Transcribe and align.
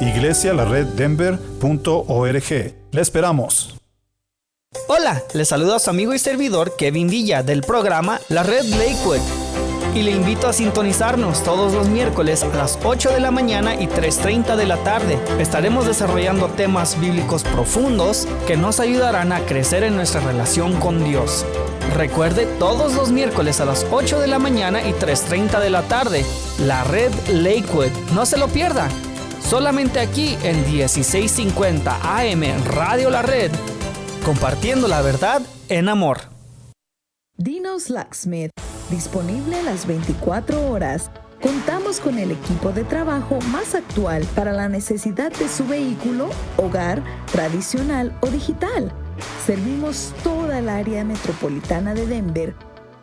iglesialareddenver.org. 0.00 2.74
Le 2.92 3.00
esperamos. 3.00 3.74
Hola, 4.88 5.22
le 5.32 5.44
saluda 5.44 5.76
a 5.76 5.78
su 5.78 5.90
amigo 5.90 6.14
y 6.14 6.18
servidor 6.18 6.74
Kevin 6.76 7.08
Villa 7.08 7.42
del 7.42 7.62
programa 7.62 8.20
La 8.28 8.42
Red 8.42 8.64
Lakewood 8.64 9.20
y 9.94 10.02
le 10.02 10.10
invito 10.10 10.48
a 10.48 10.52
sintonizarnos 10.52 11.44
todos 11.44 11.72
los 11.72 11.88
miércoles 11.88 12.42
a 12.42 12.48
las 12.48 12.78
8 12.82 13.12
de 13.12 13.20
la 13.20 13.30
mañana 13.30 13.76
y 13.76 13.86
3.30 13.86 14.56
de 14.56 14.66
la 14.66 14.76
tarde. 14.78 15.18
Estaremos 15.38 15.86
desarrollando 15.86 16.48
temas 16.48 17.00
bíblicos 17.00 17.44
profundos 17.44 18.26
que 18.46 18.56
nos 18.56 18.80
ayudarán 18.80 19.32
a 19.32 19.40
crecer 19.46 19.84
en 19.84 19.94
nuestra 19.94 20.20
relación 20.20 20.78
con 20.80 21.04
Dios. 21.04 21.46
Recuerde 21.94 22.46
todos 22.58 22.94
los 22.94 23.12
miércoles 23.12 23.60
a 23.60 23.64
las 23.64 23.86
8 23.90 24.18
de 24.18 24.26
la 24.26 24.40
mañana 24.40 24.82
y 24.82 24.92
3.30 24.92 25.60
de 25.60 25.70
la 25.70 25.82
tarde, 25.82 26.26
la 26.58 26.82
red 26.84 27.12
Lakewood. 27.28 27.92
No 28.14 28.26
se 28.26 28.36
lo 28.36 28.48
pierda 28.48 28.88
solamente 29.44 30.00
aquí 30.00 30.36
en 30.42 30.60
1650 30.64 32.18
AM 32.18 32.42
Radio 32.66 33.10
La 33.10 33.22
Red, 33.22 33.52
compartiendo 34.24 34.88
la 34.88 35.02
verdad 35.02 35.42
en 35.68 35.88
amor. 35.88 36.20
Dinos 37.36 37.90
Locksmith, 37.90 38.50
disponible 38.90 39.62
las 39.62 39.86
24 39.86 40.70
horas. 40.70 41.10
Contamos 41.42 42.00
con 42.00 42.18
el 42.18 42.30
equipo 42.30 42.72
de 42.72 42.84
trabajo 42.84 43.38
más 43.52 43.74
actual 43.74 44.24
para 44.34 44.52
la 44.52 44.68
necesidad 44.68 45.30
de 45.32 45.48
su 45.48 45.66
vehículo, 45.66 46.30
hogar, 46.56 47.02
tradicional 47.30 48.16
o 48.22 48.28
digital. 48.28 48.90
Servimos 49.44 50.14
toda 50.22 50.58
el 50.58 50.68
área 50.68 51.04
metropolitana 51.04 51.92
de 51.92 52.06
Denver 52.06 52.54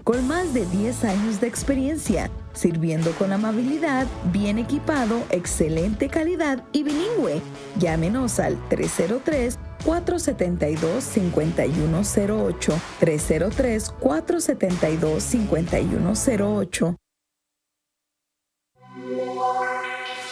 con 0.03 0.28
más 0.28 0.53
de 0.53 0.66
10 0.66 1.03
años 1.05 1.39
de 1.39 1.48
experiencia 1.48 2.31
sirviendo 2.54 3.12
con 3.12 3.32
amabilidad, 3.32 4.08
bien 4.32 4.60
equipado, 4.60 5.24
excelente 5.30 6.10
calidad 6.10 6.64
y 6.72 6.84
bilingüe. 6.84 7.42
Llámenos 7.80 8.40
al 8.40 8.58
303 8.70 9.58
472 9.84 11.04
5108 11.04 12.82
303 13.00 13.92
472 14.00 15.24
5108 15.24 16.96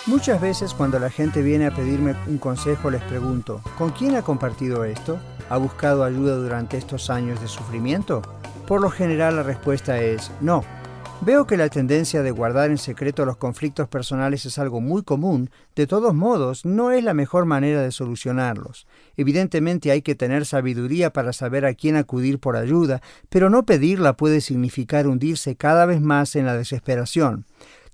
Muchas 0.06 0.42
veces 0.42 0.73
cuando 0.73 0.97
la 0.97 1.12
gente 1.12 1.44
viene 1.44 1.67
a 1.67 1.72
pedirme 1.72 2.16
un 2.25 2.40
consejo 2.40 2.90
les 2.90 3.02
pregunto, 3.03 3.62
¿con 3.78 3.92
quién 3.92 4.16
ha 4.16 4.23
compartido 4.23 4.84
esto? 4.84 5.20
¿Ha 5.50 5.58
buscado 5.58 6.03
ayuda 6.03 6.36
durante 6.36 6.78
estos 6.78 7.12
años 7.12 7.40
de 7.42 7.47
sufrimiento? 7.47 8.23
Por 8.67 8.81
lo 8.81 8.90
general 8.90 9.36
la 9.36 9.44
respuesta 9.44 10.02
es 10.02 10.31
no 10.42 10.64
Veo 11.22 11.45
que 11.45 11.58
la 11.58 11.67
tendencia 11.67 12.23
de 12.23 12.31
guardar 12.31 12.72
en 12.72 12.78
secreto 12.78 13.25
los 13.25 13.36
conflictos 13.36 13.89
personales 13.89 14.45
es 14.45 14.58
algo 14.58 14.80
muy 14.80 15.03
común, 15.03 15.50
de 15.75 15.86
todos 15.86 16.16
modos, 16.16 16.64
no 16.64 16.92
es 16.92 17.03
la 17.03 17.14
mejor 17.14 17.45
manera 17.45 17.81
de 17.81 17.92
solucionarlos. 17.92 18.88
Evidentemente 19.17 19.92
hay 19.92 20.02
que 20.02 20.16
tener 20.16 20.45
sabiduría 20.45 21.12
para 21.12 21.34
saber 21.34 21.66
a 21.66 21.73
quién 21.73 21.97
acudir 21.97 22.40
por 22.40 22.56
ayuda, 22.56 23.02
pero 23.28 23.50
no 23.50 23.66
pedirla 23.66 24.16
puede 24.16 24.40
significar 24.40 25.08
hundirse 25.08 25.58
cada 25.58 25.85
vez 25.85 26.00
más 26.00 26.38
en 26.38 26.46
la 26.46 26.56
desesperación. 26.56 27.46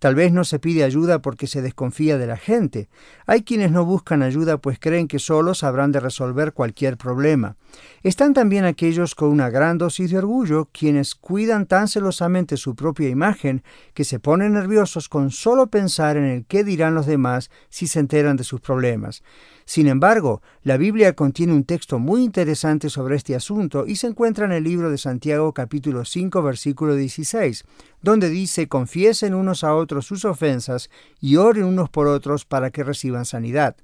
Tal 0.06 0.14
vez 0.14 0.32
no 0.32 0.44
se 0.44 0.60
pide 0.60 0.84
ayuda 0.84 1.18
porque 1.18 1.48
se 1.48 1.64
desconfía 1.64 2.20
de 2.20 2.28
la 2.28 2.38
gente. 2.38 2.90
Hay 3.26 3.42
quienes 3.42 3.72
no 3.72 3.86
buscan 3.86 4.22
ayuda 4.22 4.60
pues 4.60 4.78
creen 4.78 5.08
que 5.08 5.18
solos 5.18 5.64
habrán 5.64 5.92
de 5.92 6.00
resolver 6.00 6.54
cualquier 6.54 6.96
problema. 6.96 7.56
Están 8.04 8.36
también 8.36 8.66
aquellos 8.66 9.16
con 9.16 9.30
una 9.30 9.50
gran 9.50 9.80
dosis 9.80 10.12
de 10.12 10.20
orgullo, 10.20 10.70
quienes 10.72 11.16
cuidan 11.16 11.66
tan 11.66 11.88
celosamente 11.88 12.56
su 12.56 12.76
propia 12.76 13.10
imagen 13.10 13.64
que 13.96 14.04
se 14.04 14.20
ponen 14.20 14.54
nerviosos 14.54 15.10
con 15.10 15.32
solo 15.32 15.72
pensar 15.72 16.18
en 16.18 16.26
el 16.26 16.46
qué 16.46 16.64
dirán 16.64 16.94
los 16.94 17.08
demás 17.08 17.50
si 17.70 17.88
se 17.88 18.00
enteran 18.00 18.38
de 18.38 18.44
sus 18.44 18.62
problemas. 18.62 19.24
Sin 19.68 19.88
embargo, 19.88 20.44
la 20.62 20.78
Biblia 20.78 21.14
contiene 21.14 21.52
un 21.52 21.64
texto 21.64 21.98
muy 21.98 22.24
interesante 22.24 22.88
sobre 22.90 23.16
este 23.16 23.36
asunto 23.36 23.88
y 23.88 23.96
se 23.96 24.06
encuentra 24.06 24.46
en 24.46 24.52
el 24.52 24.64
libro 24.64 24.92
de 24.92 25.00
Santiago 25.00 25.54
capítulo 25.54 26.06
5 26.06 26.44
versículo 26.44 26.96
16, 26.96 27.66
donde 28.00 28.30
dice 28.30 28.68
confiesen 28.68 29.34
unos 29.34 29.64
a 29.64 29.74
otros 29.76 30.06
sus 30.06 30.24
ofensas 30.24 30.92
y 31.20 31.38
oren 31.38 31.64
unos 31.64 31.90
por 31.90 32.06
otros 32.06 32.46
para 32.46 32.70
que 32.70 32.84
reciban 32.84 33.26
sanidad. 33.26 33.76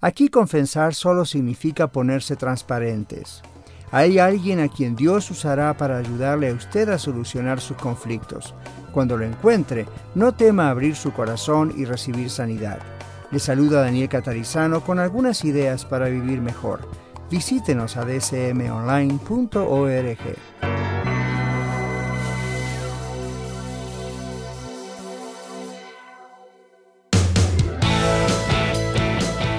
Aquí 0.00 0.30
confesar 0.30 0.94
solo 0.94 1.26
significa 1.26 1.92
ponerse 1.92 2.36
transparentes. 2.36 3.42
Hay 3.90 4.18
alguien 4.18 4.58
a 4.60 4.68
quien 4.68 4.96
Dios 4.96 5.30
usará 5.30 5.76
para 5.76 5.98
ayudarle 5.98 6.48
a 6.48 6.54
usted 6.54 6.88
a 6.88 6.98
solucionar 6.98 7.60
sus 7.60 7.76
conflictos. 7.76 8.54
Cuando 8.90 9.18
lo 9.18 9.24
encuentre, 9.26 9.86
no 10.14 10.34
tema 10.34 10.70
abrir 10.70 10.96
su 10.96 11.12
corazón 11.12 11.74
y 11.76 11.84
recibir 11.84 12.30
sanidad. 12.30 12.95
Le 13.32 13.40
saluda 13.40 13.82
Daniel 13.82 14.08
Catarizano 14.08 14.82
con 14.82 15.00
algunas 15.00 15.44
ideas 15.44 15.84
para 15.84 16.06
vivir 16.06 16.40
mejor. 16.40 16.88
Visítenos 17.28 17.96
a 17.96 18.04
dsmonline.org. 18.04 19.18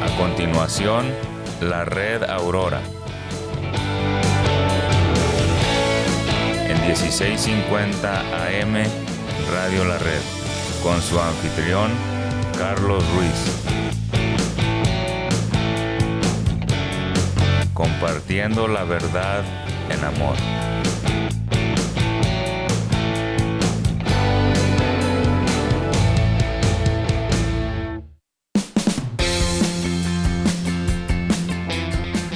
A 0.02 0.18
continuación, 0.18 1.08
la 1.62 1.84
red 1.84 2.24
Aurora. 2.24 2.80
En 6.70 6.82
1650 6.88 8.20
AM, 8.22 8.76
Radio 9.52 9.84
La 9.84 9.98
Red, 9.98 10.22
con 10.82 11.02
su 11.02 11.20
anfitrión, 11.20 12.17
Carlos 12.58 13.04
Ruiz. 13.14 13.92
Compartiendo 17.74 18.68
la 18.68 18.84
verdad 18.84 19.44
en 19.90 20.04
amor. 20.04 20.36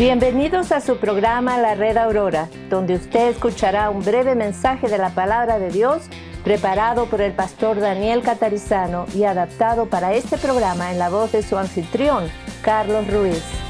Bienvenidos 0.01 0.71
a 0.71 0.81
su 0.81 0.97
programa 0.97 1.59
La 1.59 1.75
Red 1.75 1.95
Aurora, 1.95 2.49
donde 2.71 2.95
usted 2.95 3.29
escuchará 3.29 3.91
un 3.91 4.03
breve 4.03 4.33
mensaje 4.33 4.89
de 4.89 4.97
la 4.97 5.11
palabra 5.11 5.59
de 5.59 5.69
Dios 5.69 6.01
preparado 6.43 7.05
por 7.05 7.21
el 7.21 7.33
pastor 7.33 7.79
Daniel 7.79 8.23
Catarizano 8.23 9.05
y 9.13 9.25
adaptado 9.25 9.89
para 9.89 10.15
este 10.15 10.39
programa 10.39 10.91
en 10.91 10.97
la 10.97 11.09
voz 11.09 11.31
de 11.31 11.43
su 11.43 11.55
anfitrión, 11.55 12.31
Carlos 12.63 13.05
Ruiz. 13.13 13.60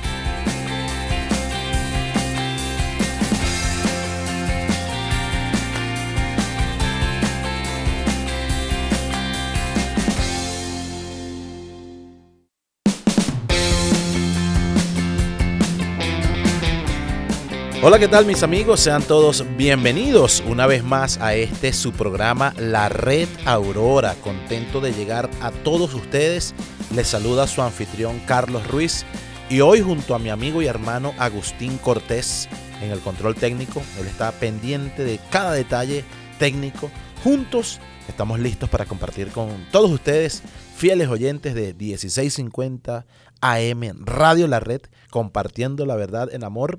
Hola, 17.83 17.97
¿qué 17.97 18.07
tal 18.07 18.28
mis 18.28 18.43
amigos? 18.43 18.79
Sean 18.79 19.01
todos 19.01 19.43
bienvenidos 19.57 20.43
una 20.45 20.67
vez 20.67 20.83
más 20.83 21.17
a 21.17 21.33
este 21.33 21.73
su 21.73 21.91
programa 21.91 22.53
La 22.59 22.89
Red 22.89 23.28
Aurora. 23.45 24.13
Contento 24.22 24.81
de 24.81 24.93
llegar 24.93 25.31
a 25.41 25.49
todos 25.49 25.95
ustedes. 25.95 26.53
Les 26.93 27.07
saluda 27.07 27.47
su 27.47 27.59
anfitrión 27.63 28.19
Carlos 28.28 28.67
Ruiz 28.67 29.03
y 29.49 29.61
hoy 29.61 29.81
junto 29.81 30.13
a 30.13 30.19
mi 30.19 30.29
amigo 30.29 30.61
y 30.61 30.67
hermano 30.67 31.16
Agustín 31.17 31.79
Cortés 31.79 32.47
en 32.83 32.91
el 32.91 32.99
control 32.99 33.33
técnico. 33.33 33.81
Él 33.99 34.05
está 34.05 34.31
pendiente 34.31 35.03
de 35.03 35.19
cada 35.31 35.53
detalle 35.53 36.05
técnico. 36.37 36.91
Juntos 37.23 37.79
estamos 38.07 38.39
listos 38.39 38.69
para 38.69 38.85
compartir 38.85 39.29
con 39.29 39.66
todos 39.72 39.89
ustedes, 39.89 40.43
fieles 40.75 41.07
oyentes 41.07 41.55
de 41.55 41.73
1650 41.73 43.07
AM 43.41 44.05
Radio 44.05 44.47
La 44.47 44.59
Red, 44.59 44.81
compartiendo 45.09 45.87
la 45.87 45.95
verdad 45.95 46.31
en 46.31 46.43
amor 46.43 46.78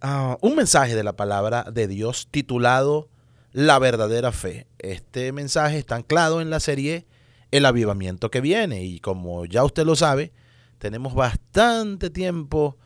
Ah, 0.00 0.36
un 0.40 0.56
mensaje 0.56 0.94
de 0.94 1.04
la 1.04 1.16
palabra 1.16 1.64
de 1.72 1.86
Dios 1.86 2.28
titulado 2.30 3.08
La 3.52 3.78
verdadera 3.78 4.32
fe. 4.32 4.66
Este 4.78 5.32
mensaje 5.32 5.78
está 5.78 5.96
anclado 5.96 6.40
en 6.40 6.50
la 6.50 6.60
serie 6.60 7.06
El 7.50 7.66
avivamiento 7.66 8.30
que 8.30 8.40
viene 8.40 8.84
y 8.84 9.00
como 9.00 9.46
ya 9.46 9.64
usted 9.64 9.84
lo 9.84 9.96
sabe, 9.96 10.32
tenemos 10.78 11.14
bastante 11.14 12.10
tiempo 12.10 12.76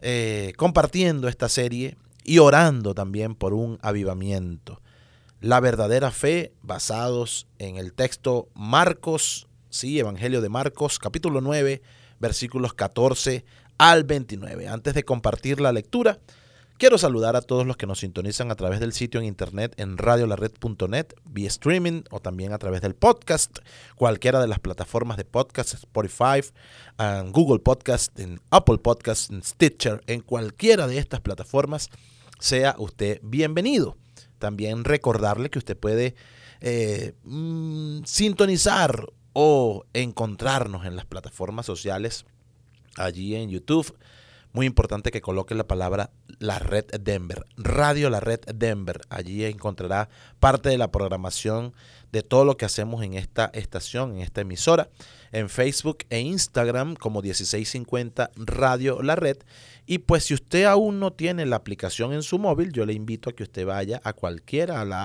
eh, 0.00 0.52
compartiendo 0.56 1.28
esta 1.28 1.48
serie 1.48 1.96
y 2.24 2.38
orando 2.38 2.94
también 2.94 3.34
por 3.34 3.52
un 3.52 3.78
avivamiento. 3.82 4.80
La 5.40 5.60
verdadera 5.60 6.10
fe 6.10 6.52
basados 6.62 7.48
en 7.58 7.76
el 7.76 7.92
texto 7.92 8.48
Marcos, 8.54 9.48
sí, 9.70 9.98
Evangelio 9.98 10.40
de 10.40 10.48
Marcos, 10.48 10.98
capítulo 10.98 11.40
9, 11.40 11.82
versículos 12.20 12.74
14 12.74 13.44
al 13.76 14.04
29. 14.04 14.68
Antes 14.68 14.94
de 14.94 15.04
compartir 15.04 15.60
la 15.60 15.72
lectura, 15.72 16.20
quiero 16.82 16.98
saludar 16.98 17.36
a 17.36 17.42
todos 17.42 17.64
los 17.64 17.76
que 17.76 17.86
nos 17.86 18.00
sintonizan 18.00 18.50
a 18.50 18.56
través 18.56 18.80
del 18.80 18.92
sitio 18.92 19.20
en 19.20 19.26
internet 19.26 19.72
en 19.76 19.98
radiolared.net, 19.98 21.14
vía 21.24 21.46
streaming 21.46 22.02
o 22.10 22.18
también 22.18 22.52
a 22.52 22.58
través 22.58 22.80
del 22.80 22.96
podcast, 22.96 23.60
cualquiera 23.94 24.40
de 24.40 24.48
las 24.48 24.58
plataformas 24.58 25.16
de 25.16 25.24
podcast, 25.24 25.74
Spotify, 25.74 26.40
Google 27.30 27.60
Podcast, 27.60 28.18
en 28.18 28.40
Apple 28.50 28.78
Podcast, 28.78 29.30
en 29.30 29.44
Stitcher, 29.44 30.02
en 30.08 30.22
cualquiera 30.22 30.88
de 30.88 30.98
estas 30.98 31.20
plataformas, 31.20 31.88
sea 32.40 32.74
usted 32.78 33.20
bienvenido. 33.22 33.96
También 34.40 34.82
recordarle 34.82 35.50
que 35.50 35.60
usted 35.60 35.76
puede 35.76 36.16
eh, 36.60 37.14
mm, 37.22 38.02
sintonizar 38.06 39.06
o 39.34 39.84
encontrarnos 39.92 40.84
en 40.84 40.96
las 40.96 41.06
plataformas 41.06 41.64
sociales 41.64 42.24
allí 42.96 43.36
en 43.36 43.50
YouTube. 43.50 43.96
Muy 44.54 44.66
importante 44.66 45.10
que 45.10 45.22
coloque 45.22 45.54
la 45.54 45.66
palabra 45.66 46.10
La 46.38 46.58
Red 46.58 46.84
Denver, 47.00 47.46
Radio 47.56 48.10
La 48.10 48.20
Red 48.20 48.40
Denver. 48.54 49.00
Allí 49.08 49.46
encontrará 49.46 50.10
parte 50.40 50.68
de 50.68 50.76
la 50.76 50.92
programación 50.92 51.72
de 52.12 52.22
todo 52.22 52.44
lo 52.44 52.58
que 52.58 52.66
hacemos 52.66 53.02
en 53.02 53.14
esta 53.14 53.50
estación, 53.54 54.12
en 54.12 54.18
esta 54.18 54.42
emisora, 54.42 54.90
en 55.32 55.48
Facebook 55.48 56.04
e 56.10 56.20
Instagram 56.20 56.96
como 56.96 57.22
1650 57.22 58.30
Radio 58.36 59.02
La 59.02 59.16
Red. 59.16 59.38
Y 59.86 59.98
pues 59.98 60.24
si 60.24 60.34
usted 60.34 60.64
aún 60.64 61.00
no 61.00 61.14
tiene 61.14 61.46
la 61.46 61.56
aplicación 61.56 62.12
en 62.12 62.22
su 62.22 62.38
móvil, 62.38 62.72
yo 62.72 62.84
le 62.84 62.92
invito 62.92 63.30
a 63.30 63.32
que 63.32 63.44
usted 63.44 63.64
vaya 63.64 64.02
a 64.04 64.12
cualquiera, 64.12 64.82
a 64.82 64.84
la 64.84 65.04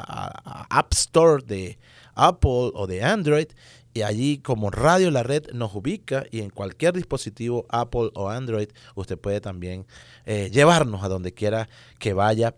App 0.70 0.92
Store 0.92 1.42
de 1.42 1.80
Apple 2.16 2.72
o 2.74 2.86
de 2.86 3.02
Android 3.02 3.48
y 3.94 4.02
allí 4.02 4.38
como 4.40 4.70
Radio 4.70 5.12
La 5.12 5.24
Red 5.24 5.52
nos 5.54 5.74
ubica 5.74 6.26
y 6.32 6.42
en 6.42 6.50
cualquier 6.50 6.94
dispositivo 6.94 7.66
Apple 7.70 8.12
o 8.14 8.30
Android 8.30 8.70
usted 8.96 9.18
puede 9.18 9.42
también 9.42 9.86
eh, 10.26 10.50
llevarnos 10.52 11.04
a 11.04 11.10
donde 11.10 11.34
quiera 11.34 11.70
que 12.00 12.14
vaya 12.14 12.56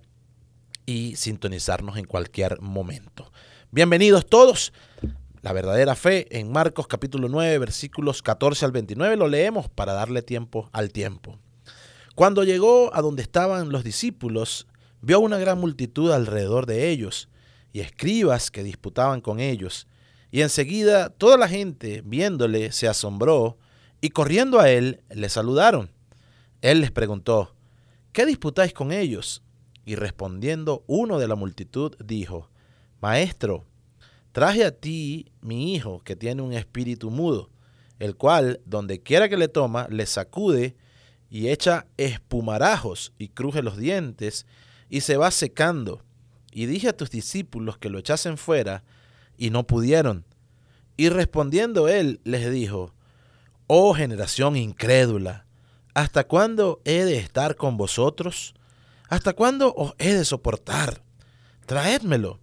y 0.85 1.15
sintonizarnos 1.15 1.97
en 1.97 2.05
cualquier 2.05 2.59
momento. 2.61 3.31
Bienvenidos 3.71 4.25
todos. 4.25 4.73
La 5.41 5.53
verdadera 5.53 5.95
fe 5.95 6.27
en 6.37 6.51
Marcos 6.51 6.87
capítulo 6.87 7.29
9 7.29 7.59
versículos 7.59 8.21
14 8.21 8.65
al 8.65 8.71
29 8.71 9.15
lo 9.15 9.27
leemos 9.27 9.69
para 9.69 9.93
darle 9.93 10.21
tiempo 10.21 10.69
al 10.73 10.91
tiempo. 10.91 11.37
Cuando 12.15 12.43
llegó 12.43 12.93
a 12.93 13.01
donde 13.01 13.21
estaban 13.21 13.69
los 13.69 13.85
discípulos, 13.85 14.67
vio 15.01 15.21
una 15.21 15.37
gran 15.37 15.57
multitud 15.57 16.11
alrededor 16.11 16.65
de 16.65 16.89
ellos 16.89 17.29
y 17.71 17.79
escribas 17.79 18.51
que 18.51 18.63
disputaban 18.63 19.21
con 19.21 19.39
ellos 19.39 19.87
y 20.31 20.41
enseguida 20.41 21.09
toda 21.09 21.37
la 21.37 21.47
gente, 21.47 22.01
viéndole, 22.05 22.71
se 22.71 22.87
asombró, 22.87 23.57
y 24.01 24.09
corriendo 24.09 24.59
a 24.59 24.69
él, 24.69 25.01
le 25.09 25.27
saludaron. 25.29 25.89
Él 26.61 26.81
les 26.81 26.91
preguntó, 26.91 27.55
¿qué 28.13 28.25
disputáis 28.25 28.73
con 28.73 28.91
ellos? 28.91 29.43
Y 29.85 29.95
respondiendo 29.95 30.83
uno 30.87 31.19
de 31.19 31.27
la 31.27 31.35
multitud, 31.35 31.95
dijo, 32.03 32.49
Maestro, 33.01 33.65
traje 34.31 34.63
a 34.65 34.71
ti 34.71 35.31
mi 35.41 35.73
hijo 35.73 36.01
que 36.03 36.15
tiene 36.15 36.41
un 36.41 36.53
espíritu 36.53 37.09
mudo, 37.09 37.49
el 37.97 38.15
cual, 38.15 38.61
donde 38.65 39.01
quiera 39.01 39.29
que 39.29 39.37
le 39.37 39.47
toma, 39.47 39.87
le 39.89 40.05
sacude 40.05 40.75
y 41.29 41.49
echa 41.49 41.87
espumarajos 41.97 43.13
y 43.17 43.29
cruje 43.29 43.61
los 43.61 43.77
dientes 43.77 44.45
y 44.89 45.01
se 45.01 45.17
va 45.17 45.31
secando. 45.31 46.03
Y 46.51 46.65
dije 46.65 46.89
a 46.89 46.97
tus 46.97 47.09
discípulos 47.09 47.77
que 47.77 47.89
lo 47.89 47.99
echasen 47.99 48.37
fuera, 48.37 48.83
y 49.39 49.49
no 49.49 49.65
pudieron. 49.65 50.25
Y 50.97 51.09
respondiendo 51.09 51.87
él 51.87 52.19
les 52.25 52.51
dijo, 52.51 52.93
Oh 53.67 53.93
generación 53.93 54.57
incrédula, 54.57 55.45
¿hasta 55.93 56.25
cuándo 56.25 56.81
he 56.83 57.05
de 57.05 57.17
estar 57.17 57.55
con 57.55 57.77
vosotros? 57.77 58.53
¿Hasta 59.07 59.33
cuándo 59.33 59.73
os 59.73 59.95
he 59.97 60.13
de 60.13 60.25
soportar? 60.25 61.01
Traédmelo. 61.65 62.39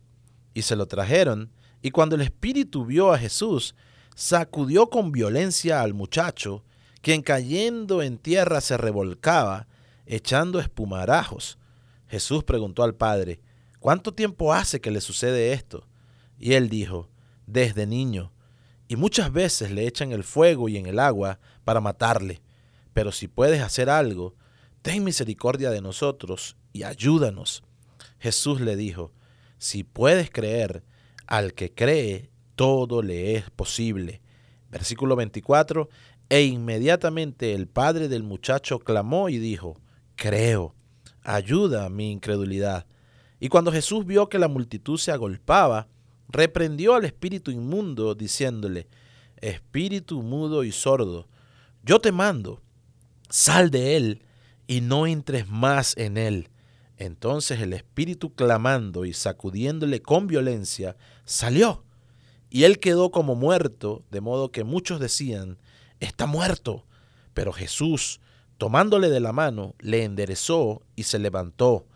Y 0.54 0.62
se 0.62 0.75
lo 0.75 0.87
trajeron, 0.87 1.52
y 1.82 1.90
cuando 1.90 2.16
el 2.16 2.22
espíritu 2.22 2.87
vio 2.87 3.12
a 3.12 3.19
Jesús, 3.19 3.75
sacudió 4.14 4.88
con 4.88 5.12
violencia 5.12 5.82
al 5.82 5.92
muchacho, 5.92 6.64
quien 7.02 7.20
cayendo 7.20 8.02
en 8.02 8.16
tierra 8.16 8.62
se 8.62 8.78
revolcaba, 8.78 9.69
echando 10.06 10.58
espumarajos. 10.60 11.58
Jesús 12.08 12.42
preguntó 12.42 12.82
al 12.82 12.94
padre, 12.94 13.40
¿cuánto 13.81 14.14
tiempo 14.14 14.54
hace 14.54 14.81
que 14.81 14.90
le 14.90 15.02
sucede 15.02 15.52
esto? 15.52 15.87
Y 16.38 16.55
él 16.55 16.69
dijo, 16.69 17.09
desde 17.47 17.87
niño, 17.87 18.33
y 18.88 18.97
muchas 18.97 19.33
veces 19.33 19.71
le 19.71 19.87
echan 19.87 20.12
el 20.12 20.23
fuego 20.23 20.69
y 20.69 20.77
en 20.77 20.87
el 20.87 20.99
agua 20.99 21.41
para 21.65 21.81
matarle. 21.81 22.41
Pero 22.93 23.12
si 23.12 23.29
puedes 23.29 23.61
hacer 23.62 23.91
algo, 23.91 24.35
ten 24.83 25.03
misericordia 25.03 25.71
de 25.71 25.81
nosotros 25.81 26.56
y 26.73 26.85
ayúdanos. 26.85 27.62
Jesús 28.19 28.61
le 28.61 28.77
dijo, 28.77 29.12
si 29.59 29.83
puedes 29.83 30.31
creer, 30.31 30.85
al 31.27 31.55
que 31.55 31.73
cree, 31.73 32.31
todo 32.55 33.03
le 33.03 33.35
es 33.35 33.50
posible. 33.50 34.23
Versículo 34.71 35.17
24, 35.17 35.88
e 36.29 36.43
inmediatamente 36.43 37.55
el 37.55 37.67
padre 37.67 38.09
del 38.09 38.23
muchacho 38.23 38.79
clamó 38.79 39.29
y 39.29 39.38
dijo, 39.38 39.81
creo, 40.15 40.75
ayuda 41.23 41.88
mi 41.88 42.12
incredulidad. 42.12 42.87
Y 43.41 43.49
cuando 43.49 43.73
Jesús 43.73 44.06
vio 44.06 44.29
que 44.29 44.38
la 44.38 44.49
multitud 44.49 44.99
se 44.99 45.12
agolpaba, 45.12 45.88
reprendió 46.37 46.94
al 46.94 47.05
espíritu 47.05 47.50
inmundo, 47.50 48.15
diciéndole, 48.15 48.88
Espíritu 49.38 50.23
mudo 50.23 50.65
y 50.65 50.73
sordo, 50.73 51.29
yo 51.83 52.00
te 52.00 52.11
mando, 52.12 52.62
sal 53.29 53.71
de 53.71 53.97
él 53.97 54.23
y 54.67 54.81
no 54.81 55.06
entres 55.06 55.49
más 55.49 55.97
en 55.97 56.17
él. 56.17 56.49
Entonces 56.97 57.61
el 57.61 57.73
espíritu 57.73 58.35
clamando 58.35 59.05
y 59.05 59.12
sacudiéndole 59.12 60.00
con 60.00 60.27
violencia, 60.27 60.97
salió, 61.25 61.85
y 62.49 62.65
él 62.65 62.79
quedó 62.79 63.11
como 63.11 63.35
muerto, 63.35 64.05
de 64.11 64.21
modo 64.21 64.50
que 64.50 64.65
muchos 64.65 65.00
decían, 65.00 65.59
está 66.00 66.27
muerto. 66.27 66.87
Pero 67.35 67.53
Jesús, 67.53 68.21
tomándole 68.56 69.11
de 69.11 69.21
la 69.21 69.33
mano, 69.33 69.75
le 69.78 70.05
enderezó 70.05 70.83
y 70.95 71.02
se 71.02 71.19
levantó. 71.19 71.87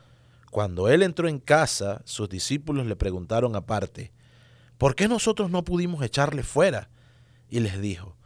Cuando 0.50 0.88
él 0.88 1.02
entró 1.02 1.28
en 1.28 1.38
casa, 1.38 2.02
sus 2.04 2.28
discípulos 2.28 2.86
le 2.86 2.96
preguntaron 2.96 3.56
aparte, 3.56 4.12
¿por 4.80 4.94
qué 4.94 5.08
nosotros 5.08 5.50
no 5.50 5.62
pudimos 5.62 6.02
echarle 6.02 6.42
fuera? 6.42 6.88
Y 7.50 7.60
les 7.60 7.78
dijo, 7.82 8.16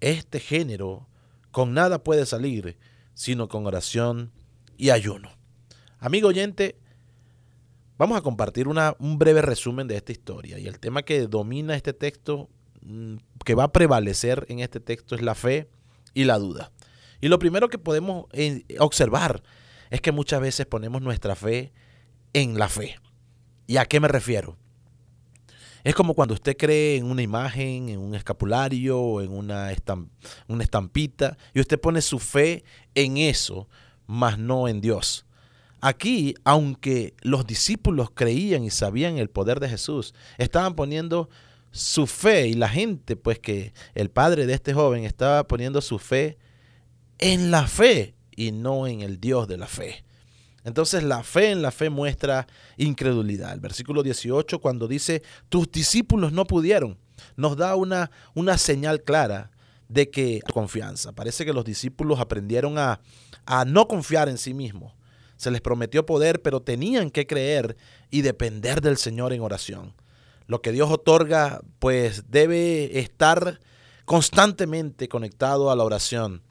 este 0.00 0.40
género 0.40 1.06
con 1.52 1.74
nada 1.74 2.02
puede 2.02 2.26
salir, 2.26 2.76
sino 3.14 3.48
con 3.48 3.64
oración 3.68 4.32
y 4.76 4.90
ayuno. 4.90 5.30
Amigo 6.00 6.26
oyente, 6.26 6.76
vamos 7.98 8.18
a 8.18 8.20
compartir 8.20 8.66
un 8.66 9.18
breve 9.18 9.42
resumen 9.42 9.86
de 9.86 9.94
esta 9.94 10.10
historia. 10.10 10.58
Y 10.58 10.66
el 10.66 10.80
tema 10.80 11.04
que 11.04 11.28
domina 11.28 11.76
este 11.76 11.92
texto, 11.92 12.50
mm, 12.80 13.18
que 13.44 13.54
va 13.54 13.64
a 13.64 13.72
prevalecer 13.72 14.44
en 14.48 14.58
este 14.58 14.80
texto, 14.80 15.14
es 15.14 15.22
la 15.22 15.36
fe 15.36 15.70
y 16.14 16.24
la 16.24 16.36
duda. 16.40 16.72
Y 17.20 17.28
lo 17.28 17.38
primero 17.38 17.68
que 17.68 17.78
podemos 17.78 18.26
eh, 18.32 18.64
observar 18.80 19.44
es 19.90 20.00
que 20.00 20.10
muchas 20.10 20.40
veces 20.40 20.66
ponemos 20.66 21.00
nuestra 21.00 21.36
fe 21.36 21.72
en 22.32 22.58
la 22.58 22.68
fe. 22.68 22.96
¿Y 23.68 23.76
a 23.76 23.84
qué 23.84 24.00
me 24.00 24.08
refiero? 24.08 24.58
Es 25.84 25.94
como 25.94 26.14
cuando 26.14 26.34
usted 26.34 26.56
cree 26.56 26.96
en 26.96 27.06
una 27.06 27.22
imagen, 27.22 27.88
en 27.88 27.98
un 27.98 28.14
escapulario, 28.14 29.20
en 29.20 29.32
una, 29.32 29.70
una 30.48 30.62
estampita, 30.64 31.36
y 31.52 31.60
usted 31.60 31.80
pone 31.80 32.00
su 32.00 32.18
fe 32.18 32.64
en 32.94 33.16
eso, 33.16 33.68
mas 34.06 34.38
no 34.38 34.68
en 34.68 34.80
Dios. 34.80 35.26
Aquí, 35.80 36.34
aunque 36.44 37.14
los 37.22 37.44
discípulos 37.44 38.10
creían 38.14 38.62
y 38.62 38.70
sabían 38.70 39.18
el 39.18 39.28
poder 39.28 39.58
de 39.58 39.68
Jesús, 39.68 40.14
estaban 40.38 40.76
poniendo 40.76 41.28
su 41.72 42.06
fe 42.06 42.46
y 42.46 42.54
la 42.54 42.68
gente, 42.68 43.16
pues 43.16 43.40
que 43.40 43.72
el 43.94 44.08
padre 44.08 44.46
de 44.46 44.54
este 44.54 44.74
joven 44.74 45.04
estaba 45.04 45.48
poniendo 45.48 45.80
su 45.80 45.98
fe 45.98 46.38
en 47.18 47.50
la 47.50 47.66
fe 47.66 48.14
y 48.36 48.52
no 48.52 48.86
en 48.86 49.00
el 49.00 49.18
Dios 49.20 49.48
de 49.48 49.56
la 49.56 49.66
fe. 49.66 50.04
Entonces 50.64 51.02
la 51.02 51.22
fe 51.22 51.50
en 51.50 51.62
la 51.62 51.70
fe 51.70 51.90
muestra 51.90 52.46
incredulidad. 52.76 53.52
El 53.52 53.60
versículo 53.60 54.02
18 54.02 54.60
cuando 54.60 54.86
dice, 54.86 55.22
tus 55.48 55.70
discípulos 55.70 56.32
no 56.32 56.44
pudieron, 56.44 56.98
nos 57.36 57.56
da 57.56 57.74
una, 57.74 58.10
una 58.34 58.58
señal 58.58 59.02
clara 59.02 59.50
de 59.88 60.10
que 60.10 60.40
confianza. 60.52 61.12
Parece 61.12 61.44
que 61.44 61.52
los 61.52 61.64
discípulos 61.64 62.20
aprendieron 62.20 62.78
a, 62.78 63.00
a 63.44 63.64
no 63.64 63.88
confiar 63.88 64.28
en 64.28 64.38
sí 64.38 64.54
mismos. 64.54 64.94
Se 65.36 65.50
les 65.50 65.60
prometió 65.60 66.06
poder, 66.06 66.40
pero 66.40 66.62
tenían 66.62 67.10
que 67.10 67.26
creer 67.26 67.76
y 68.10 68.22
depender 68.22 68.80
del 68.80 68.96
Señor 68.96 69.32
en 69.32 69.42
oración. 69.42 69.94
Lo 70.46 70.62
que 70.62 70.72
Dios 70.72 70.90
otorga, 70.90 71.60
pues 71.78 72.30
debe 72.30 73.00
estar 73.00 73.58
constantemente 74.04 75.08
conectado 75.08 75.70
a 75.70 75.76
la 75.76 75.84
oración 75.84 76.42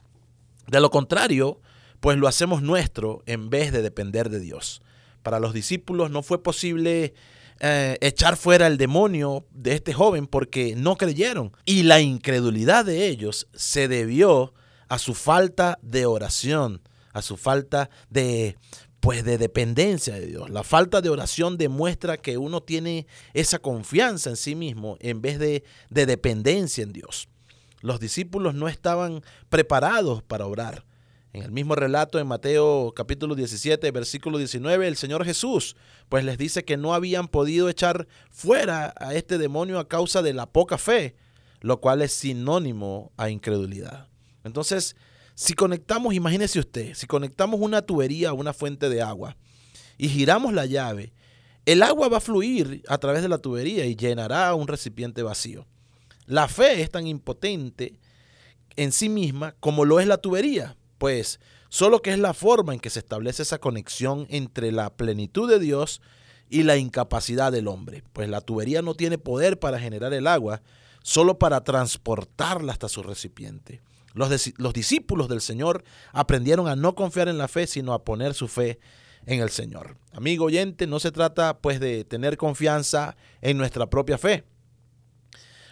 De 0.66 0.80
lo 0.80 0.90
contrario, 0.90 1.60
pues 2.02 2.18
lo 2.18 2.26
hacemos 2.26 2.62
nuestro 2.62 3.22
en 3.26 3.48
vez 3.48 3.70
de 3.70 3.80
depender 3.80 4.28
de 4.28 4.40
Dios. 4.40 4.82
Para 5.22 5.38
los 5.38 5.54
discípulos 5.54 6.10
no 6.10 6.24
fue 6.24 6.42
posible 6.42 7.14
eh, 7.60 7.96
echar 8.00 8.36
fuera 8.36 8.66
el 8.66 8.76
demonio 8.76 9.46
de 9.52 9.74
este 9.74 9.92
joven 9.92 10.26
porque 10.26 10.74
no 10.74 10.96
creyeron. 10.96 11.52
Y 11.64 11.84
la 11.84 12.00
incredulidad 12.00 12.84
de 12.84 13.06
ellos 13.06 13.46
se 13.54 13.86
debió 13.86 14.52
a 14.88 14.98
su 14.98 15.14
falta 15.14 15.78
de 15.80 16.04
oración, 16.04 16.82
a 17.12 17.22
su 17.22 17.36
falta 17.36 17.88
de 18.10 18.56
pues 18.98 19.24
de 19.24 19.38
dependencia 19.38 20.14
de 20.14 20.26
Dios. 20.26 20.50
La 20.50 20.64
falta 20.64 21.02
de 21.02 21.08
oración 21.08 21.56
demuestra 21.56 22.16
que 22.16 22.36
uno 22.36 22.64
tiene 22.64 23.06
esa 23.32 23.60
confianza 23.60 24.30
en 24.30 24.36
sí 24.36 24.56
mismo 24.56 24.96
en 24.98 25.22
vez 25.22 25.38
de, 25.38 25.62
de 25.88 26.06
dependencia 26.06 26.82
en 26.82 26.92
Dios. 26.92 27.28
Los 27.80 28.00
discípulos 28.00 28.54
no 28.56 28.66
estaban 28.66 29.22
preparados 29.48 30.24
para 30.24 30.46
orar. 30.46 30.84
En 31.34 31.42
el 31.42 31.50
mismo 31.50 31.74
relato 31.74 32.18
en 32.18 32.26
Mateo 32.26 32.92
capítulo 32.94 33.34
17, 33.34 33.90
versículo 33.90 34.36
19, 34.36 34.86
el 34.86 34.96
Señor 34.96 35.24
Jesús 35.24 35.76
pues 36.10 36.24
les 36.24 36.36
dice 36.36 36.62
que 36.62 36.76
no 36.76 36.92
habían 36.92 37.26
podido 37.26 37.70
echar 37.70 38.06
fuera 38.30 38.92
a 38.98 39.14
este 39.14 39.38
demonio 39.38 39.78
a 39.78 39.88
causa 39.88 40.20
de 40.20 40.34
la 40.34 40.44
poca 40.44 40.76
fe, 40.76 41.16
lo 41.60 41.80
cual 41.80 42.02
es 42.02 42.12
sinónimo 42.12 43.12
a 43.16 43.30
incredulidad. 43.30 44.08
Entonces, 44.44 44.94
si 45.34 45.54
conectamos, 45.54 46.12
imagínese 46.12 46.58
usted, 46.58 46.92
si 46.92 47.06
conectamos 47.06 47.60
una 47.60 47.80
tubería 47.80 48.28
a 48.28 48.34
una 48.34 48.52
fuente 48.52 48.90
de 48.90 49.00
agua 49.00 49.38
y 49.96 50.10
giramos 50.10 50.52
la 50.52 50.66
llave, 50.66 51.14
el 51.64 51.82
agua 51.82 52.10
va 52.10 52.18
a 52.18 52.20
fluir 52.20 52.82
a 52.88 52.98
través 52.98 53.22
de 53.22 53.30
la 53.30 53.38
tubería 53.38 53.86
y 53.86 53.96
llenará 53.96 54.54
un 54.54 54.68
recipiente 54.68 55.22
vacío. 55.22 55.66
La 56.26 56.46
fe 56.46 56.82
es 56.82 56.90
tan 56.90 57.06
impotente 57.06 57.98
en 58.76 58.92
sí 58.92 59.08
misma 59.08 59.54
como 59.60 59.86
lo 59.86 59.98
es 59.98 60.06
la 60.06 60.18
tubería, 60.18 60.76
pues 61.02 61.40
solo 61.68 62.00
que 62.00 62.12
es 62.12 62.18
la 62.20 62.32
forma 62.32 62.74
en 62.74 62.78
que 62.78 62.88
se 62.88 63.00
establece 63.00 63.42
esa 63.42 63.58
conexión 63.58 64.24
entre 64.30 64.70
la 64.70 64.88
plenitud 64.94 65.50
de 65.50 65.58
Dios 65.58 66.00
y 66.48 66.62
la 66.62 66.76
incapacidad 66.76 67.50
del 67.50 67.66
hombre, 67.66 68.04
pues 68.12 68.28
la 68.28 68.40
tubería 68.40 68.82
no 68.82 68.94
tiene 68.94 69.18
poder 69.18 69.58
para 69.58 69.80
generar 69.80 70.14
el 70.14 70.28
agua, 70.28 70.62
solo 71.02 71.40
para 71.40 71.64
transportarla 71.64 72.70
hasta 72.70 72.88
su 72.88 73.02
recipiente. 73.02 73.82
Los, 74.14 74.30
discípulos 74.72 75.28
del 75.28 75.40
Señor 75.40 75.82
aprendieron 76.12 76.68
a 76.68 76.76
no 76.76 76.94
confiar 76.94 77.26
en 77.26 77.36
la 77.36 77.48
fe, 77.48 77.66
sino 77.66 77.94
a 77.94 78.04
poner 78.04 78.32
su 78.34 78.46
fe 78.46 78.78
en 79.26 79.40
el 79.40 79.50
Señor. 79.50 79.96
Amigo 80.12 80.44
oyente, 80.44 80.86
no 80.86 81.00
se 81.00 81.10
trata 81.10 81.58
pues 81.58 81.80
de 81.80 82.04
tener 82.04 82.36
confianza 82.36 83.16
en 83.40 83.58
nuestra 83.58 83.90
propia 83.90 84.18
fe 84.18 84.44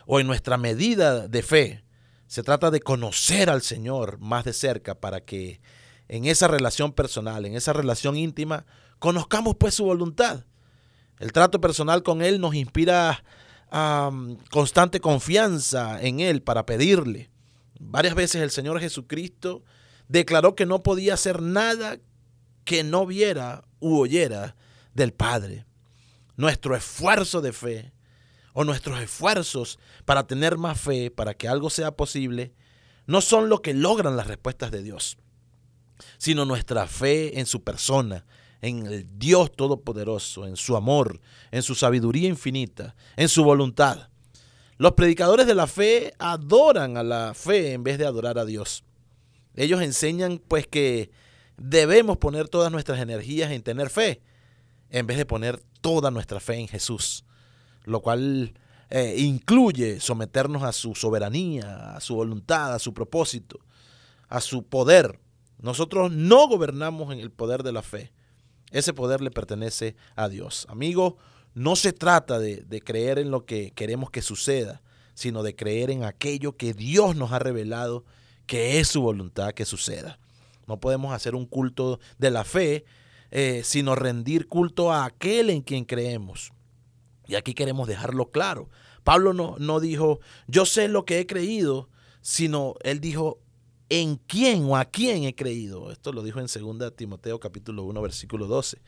o 0.07 0.19
en 0.19 0.27
nuestra 0.27 0.57
medida 0.57 1.29
de 1.29 1.43
fe. 1.45 1.85
Se 2.31 2.45
trata 2.45 2.71
de 2.71 2.79
conocer 2.79 3.51
al 3.51 3.61
Señor 3.61 4.21
más 4.21 4.45
de 4.45 4.53
cerca 4.53 4.95
para 4.95 5.21
que 5.21 5.61
en 6.07 6.27
esa 6.27 6.47
relación 6.47 6.93
personal, 6.93 7.45
en 7.45 7.57
esa 7.57 7.73
relación 7.73 8.17
íntima, 8.17 8.67
conozcamos 9.01 9.57
pues 9.59 9.75
su 9.75 9.83
voluntad. 9.83 10.45
El 11.19 11.33
trato 11.33 11.61
personal 11.61 12.05
con 12.05 12.23
Él 12.23 12.41
nos 12.41 12.55
inspira 12.55 13.25
constante 14.53 15.01
confianza 15.01 16.01
en 16.01 16.21
Él 16.21 16.41
para 16.41 16.67
pedirle. 16.67 17.33
Varias 17.81 18.15
veces 18.15 18.43
el 18.43 18.53
Señor 18.53 18.79
Jesucristo 18.79 19.65
declaró 20.07 20.55
que 20.55 20.67
no 20.67 20.85
podía 20.85 21.15
hacer 21.15 21.43
nada 21.43 21.99
que 22.63 22.85
no 22.85 23.07
viera 23.07 23.65
u 23.81 23.99
oyera 23.99 24.55
del 24.95 25.13
Padre. 25.13 25.67
Nuestro 26.37 26.77
esfuerzo 26.77 27.41
de 27.41 27.53
fe 27.53 27.93
o 28.53 28.65
nuestros 28.65 29.01
esfuerzos 29.01 29.79
para 30.05 30.27
tener 30.27 30.59
más 30.59 30.81
fe, 30.81 31.11
para 31.11 31.35
que 31.35 31.49
algo 31.49 31.71
sea 31.71 31.93
posible, 31.93 32.53
no 33.07 33.21
son 33.21 33.49
lo 33.49 33.63
que 33.63 33.75
logran 33.75 34.17
las 34.17 34.27
respuestas 34.27 34.71
de 34.71 34.83
Dios, 34.83 35.19
sino 36.19 36.45
nuestra 36.45 36.87
fe 36.87 37.39
en 37.39 37.47
su 37.47 37.63
persona, 37.63 38.25
en 38.63 38.87
el 38.87 39.07
Dios 39.19 39.53
Todopoderoso, 39.53 40.47
en 40.47 40.57
su 40.57 40.77
amor, 40.77 41.21
en 41.51 41.63
su 41.63 41.75
sabiduría 41.75 42.29
infinita, 42.29 42.95
en 43.17 43.29
su 43.29 43.43
voluntad. 43.43 44.09
Los 44.77 44.93
predicadores 44.93 45.47
de 45.47 45.55
la 45.55 45.67
fe 45.67 46.15
adoran 46.19 46.97
a 46.97 47.03
la 47.03 47.35
fe 47.35 47.73
en 47.73 47.85
vez 47.85 47.99
de 47.99 48.07
adorar 48.07 48.39
a 48.39 48.45
Dios. 48.45 48.85
Ellos 49.55 49.83
enseñan 49.83 50.41
pues 50.47 50.67
que 50.67 51.11
debemos 51.57 52.17
poner 52.17 52.49
todas 52.49 52.73
nuestras 52.73 53.01
energías 53.01 53.51
en 53.51 53.63
tener 53.63 53.91
fe 53.91 54.23
en 54.91 55.07
vez 55.07 55.17
de 55.17 55.27
poner 55.27 55.63
toda 55.81 56.11
nuestra 56.11 56.41
fe 56.41 56.55
en 56.55 56.69
Jesús, 56.69 57.25
lo 57.91 58.01
cual 58.01 58.55
eh, 58.89 59.17
incluye 59.19 60.01
someternos 60.01 60.63
a 60.63 60.73
su 60.73 60.95
soberanía, 60.95 61.97
a 61.97 62.01
su 62.01 62.15
voluntad, 62.15 62.75
a 62.75 62.79
su 62.79 62.95
propósito, 62.95 63.61
a 64.29 64.41
su 64.41 64.63
poder. 64.65 65.21
Nosotros 65.59 66.11
no 66.11 66.49
gobernamos 66.49 67.13
en 67.13 67.21
el 67.21 67.31
poder 67.31 67.63
de 67.63 67.73
la 67.73 67.83
fe. 67.83 68.13
Ese 68.71 68.95
poder 68.95 69.21
le 69.21 69.31
pertenece 69.31 69.97
a 70.17 70.29
Dios. 70.29 70.67
Amigo, 70.69 71.19
no 71.55 71.77
se 71.77 71.93
trata 71.93 72.39
de, 72.39 72.83
creer 72.85 73.19
en 73.19 73.31
lo 73.31 73.45
que 73.45 73.73
queremos 73.73 74.11
que 74.11 74.23
suceda, 74.23 74.83
sino 75.15 75.43
de 75.43 75.57
creer 75.57 75.91
en 75.91 76.05
aquello 76.05 76.57
que 76.57 76.73
Dios 76.73 77.17
nos 77.17 77.33
ha 77.33 77.39
revelado 77.41 78.05
que 78.47 78.81
es 78.81 78.89
su 78.89 79.03
voluntad 79.03 79.53
que 79.53 79.65
suceda. 79.65 80.19
No 80.67 80.79
podemos 80.79 81.13
hacer 81.13 81.35
un 81.35 81.47
culto 81.47 81.99
de 82.19 82.31
la 82.31 82.45
fe, 82.45 82.85
eh, 83.33 83.63
sino 83.65 83.95
rendir 83.95 84.47
culto 84.47 84.93
a 84.93 85.05
aquel 85.05 85.51
en 85.51 85.63
quien 85.63 85.85
creemos. 85.85 86.53
Y 87.31 87.37
aquí 87.37 87.55
queremos 87.55 87.87
dejarlo 87.87 88.31
claro. 88.31 88.69
Pablo 89.05 89.33
no, 89.33 89.55
no 89.59 89.79
dijo, 89.79 90.19
yo 90.49 90.67
sé 90.67 90.89
lo 90.89 91.05
que 91.05 91.21
he 91.21 91.27
creído, 91.27 91.89
sino 92.21 92.75
él 92.83 93.01
dijo, 93.01 93.39
en 93.89 94.17
quién 94.17 94.65
o 94.65 94.77
a 94.77 94.85
quién 94.85 95.25
he 95.25 95.35
creído. 95.35 95.93
Esto 95.93 96.13
lo 96.13 96.23
dijo 96.23 96.41
en 96.41 96.47
2 96.47 96.97
Timoteo 96.97 97.39
capítulo 97.39 97.85
1 97.85 98.03
versículo 98.03 98.47
12 98.47 98.81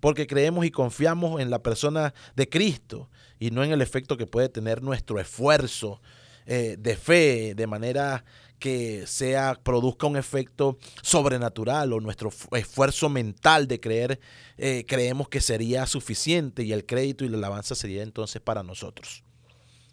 porque 0.00 0.26
creemos 0.26 0.64
y 0.64 0.70
confiamos 0.70 1.42
en 1.42 1.50
la 1.50 1.62
persona 1.62 2.14
de 2.34 2.48
Cristo 2.48 3.10
y 3.38 3.50
no 3.50 3.62
en 3.62 3.70
el 3.70 3.82
efecto 3.82 4.16
que 4.16 4.26
puede 4.26 4.48
tener 4.48 4.82
nuestro 4.82 5.20
esfuerzo 5.20 6.00
eh, 6.46 6.76
de 6.78 6.96
fe, 6.96 7.54
de 7.54 7.66
manera 7.66 8.24
que 8.60 9.04
sea 9.08 9.58
produzca 9.60 10.06
un 10.06 10.16
efecto 10.16 10.78
sobrenatural 11.02 11.92
o 11.92 12.00
nuestro 12.00 12.30
esfuerzo 12.52 13.08
mental 13.08 13.66
de 13.66 13.80
creer 13.80 14.20
eh, 14.58 14.84
creemos 14.86 15.28
que 15.28 15.40
sería 15.40 15.86
suficiente 15.86 16.62
y 16.62 16.72
el 16.72 16.86
crédito 16.86 17.24
y 17.24 17.28
la 17.28 17.38
alabanza 17.38 17.74
sería 17.74 18.04
entonces 18.04 18.40
para 18.40 18.62
nosotros. 18.62 19.24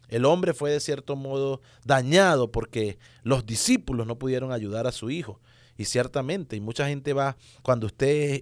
El 0.09 0.25
hombre 0.25 0.53
fue 0.53 0.71
de 0.71 0.79
cierto 0.79 1.15
modo 1.15 1.61
dañado 1.83 2.51
porque 2.51 2.99
los 3.23 3.45
discípulos 3.45 4.05
no 4.05 4.19
pudieron 4.19 4.51
ayudar 4.51 4.87
a 4.87 4.91
su 4.91 5.09
hijo. 5.09 5.41
Y 5.77 5.85
ciertamente, 5.85 6.55
y 6.55 6.59
mucha 6.59 6.87
gente 6.87 7.13
va, 7.13 7.37
cuando 7.61 7.87
usted 7.87 8.41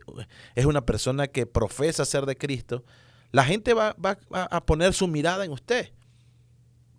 es 0.56 0.66
una 0.66 0.86
persona 0.86 1.28
que 1.28 1.46
profesa 1.46 2.06
ser 2.06 2.26
de 2.26 2.38
Cristo, 2.38 2.84
la 3.32 3.44
gente 3.44 3.74
va, 3.74 3.96
va, 4.04 4.18
a 4.32 4.66
poner 4.66 4.94
su 4.94 5.08
mirada 5.08 5.44
en 5.44 5.52
usted. 5.52 5.92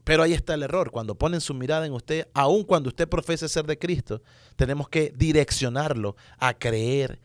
Pero 0.06 0.22
ahí 0.22 0.34
está 0.34 0.54
el 0.54 0.62
error. 0.62 0.92
Cuando 0.92 1.16
ponen 1.16 1.40
su 1.40 1.52
mirada 1.52 1.84
en 1.84 1.92
usted, 1.92 2.28
aun 2.32 2.62
cuando 2.62 2.90
usted 2.90 3.08
profese 3.08 3.48
ser 3.48 3.66
de 3.66 3.76
Cristo, 3.76 4.22
tenemos 4.54 4.88
que 4.88 5.12
direccionarlo 5.16 6.14
a 6.38 6.54
creer 6.54 7.20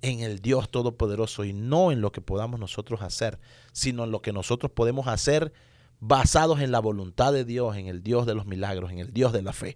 en 0.00 0.20
el 0.20 0.38
Dios 0.38 0.70
Todopoderoso 0.70 1.44
y 1.44 1.52
no 1.52 1.90
en 1.90 2.00
lo 2.00 2.12
que 2.12 2.20
podamos 2.20 2.60
nosotros 2.60 3.02
hacer, 3.02 3.40
sino 3.72 4.04
en 4.04 4.12
lo 4.12 4.22
que 4.22 4.32
nosotros 4.32 4.70
podemos 4.70 5.08
hacer 5.08 5.52
basados 5.98 6.60
en 6.60 6.70
la 6.70 6.78
voluntad 6.78 7.32
de 7.32 7.44
Dios, 7.44 7.76
en 7.76 7.88
el 7.88 8.00
Dios 8.00 8.26
de 8.26 8.36
los 8.36 8.46
milagros, 8.46 8.92
en 8.92 9.00
el 9.00 9.12
Dios 9.12 9.32
de 9.32 9.42
la 9.42 9.52
fe. 9.52 9.74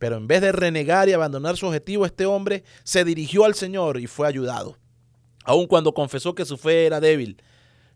Pero 0.00 0.16
en 0.16 0.26
vez 0.26 0.40
de 0.40 0.50
renegar 0.50 1.08
y 1.08 1.12
abandonar 1.12 1.56
su 1.56 1.68
objetivo, 1.68 2.04
este 2.04 2.26
hombre 2.26 2.64
se 2.82 3.04
dirigió 3.04 3.44
al 3.44 3.54
Señor 3.54 4.00
y 4.00 4.08
fue 4.08 4.26
ayudado. 4.26 4.76
Aun 5.44 5.68
cuando 5.68 5.94
confesó 5.94 6.34
que 6.34 6.44
su 6.44 6.56
fe 6.56 6.86
era 6.86 6.98
débil, 6.98 7.40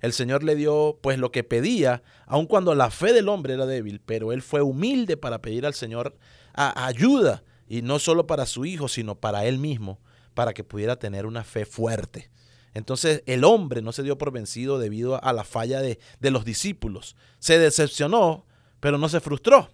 el 0.03 0.13
Señor 0.13 0.45
le 0.45 0.55
dio 0.55 0.99
pues 1.01 1.19
lo 1.19 1.33
que 1.33 1.45
pedía, 1.45 2.03
aun 2.27 2.47
cuando 2.47 2.75
la 2.75 2.91
fe 2.91 3.15
del 3.15 3.31
hombre 3.31 3.55
era 3.55 3.65
débil, 3.65 4.03
pero 4.05 4.33
él 4.33 4.43
fue 4.43 4.61
humilde 4.61 5.17
para 5.17 5.41
pedir 5.41 5.65
al 5.65 5.73
Señor 5.73 6.19
ayuda, 6.53 7.43
y 7.67 7.81
no 7.81 7.99
solo 7.99 8.27
para 8.27 8.45
su 8.45 8.67
hijo, 8.67 8.89
sino 8.89 9.15
para 9.15 9.47
él 9.47 9.59
mismo, 9.59 9.99
para 10.35 10.53
que 10.53 10.65
pudiera 10.65 10.97
tener 10.97 11.25
una 11.25 11.43
fe 11.43 11.65
fuerte. 11.65 12.31
Entonces 12.75 13.23
el 13.25 13.45
hombre 13.45 13.81
no 13.81 13.93
se 13.93 14.03
dio 14.03 14.19
por 14.19 14.31
vencido 14.31 14.79
debido 14.79 15.23
a 15.25 15.33
la 15.33 15.45
falla 15.45 15.81
de, 15.81 15.99
de 16.21 16.31
los 16.31 16.45
discípulos. 16.45 17.17
Se 17.39 17.59
decepcionó, 17.59 18.45
pero 18.81 18.99
no 18.99 19.09
se 19.09 19.21
frustró 19.21 19.71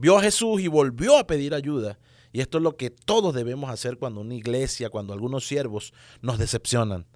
vio 0.00 0.16
a 0.16 0.22
Jesús 0.22 0.60
y 0.60 0.68
volvió 0.68 1.18
a 1.18 1.26
pedir 1.26 1.54
ayuda. 1.54 1.98
Y 2.32 2.40
esto 2.40 2.58
es 2.58 2.64
lo 2.64 2.76
que 2.76 2.90
todos 2.90 3.34
debemos 3.34 3.70
hacer 3.70 3.98
cuando 3.98 4.20
una 4.20 4.34
iglesia, 4.34 4.88
cuando 4.88 5.12
algunos 5.12 5.46
siervos 5.46 5.92
nos 6.22 6.38
decepcionan. 6.38 7.06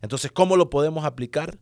Entonces, 0.00 0.32
¿cómo 0.32 0.56
lo 0.56 0.70
podemos 0.70 1.04
aplicar? 1.04 1.58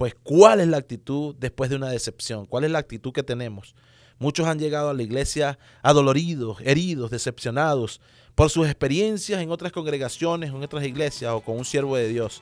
Pues, 0.00 0.16
¿cuál 0.22 0.60
es 0.60 0.68
la 0.68 0.78
actitud 0.78 1.34
después 1.38 1.68
de 1.68 1.76
una 1.76 1.90
decepción? 1.90 2.46
¿Cuál 2.46 2.64
es 2.64 2.70
la 2.70 2.78
actitud 2.78 3.12
que 3.12 3.22
tenemos? 3.22 3.74
Muchos 4.18 4.46
han 4.46 4.58
llegado 4.58 4.88
a 4.88 4.94
la 4.94 5.02
iglesia 5.02 5.58
adoloridos, 5.82 6.56
heridos, 6.64 7.10
decepcionados 7.10 8.00
por 8.34 8.48
sus 8.48 8.64
experiencias 8.64 9.42
en 9.42 9.50
otras 9.50 9.72
congregaciones, 9.72 10.48
en 10.48 10.62
otras 10.62 10.86
iglesias 10.86 11.34
o 11.34 11.42
con 11.42 11.58
un 11.58 11.66
siervo 11.66 11.96
de 11.96 12.08
Dios. 12.08 12.40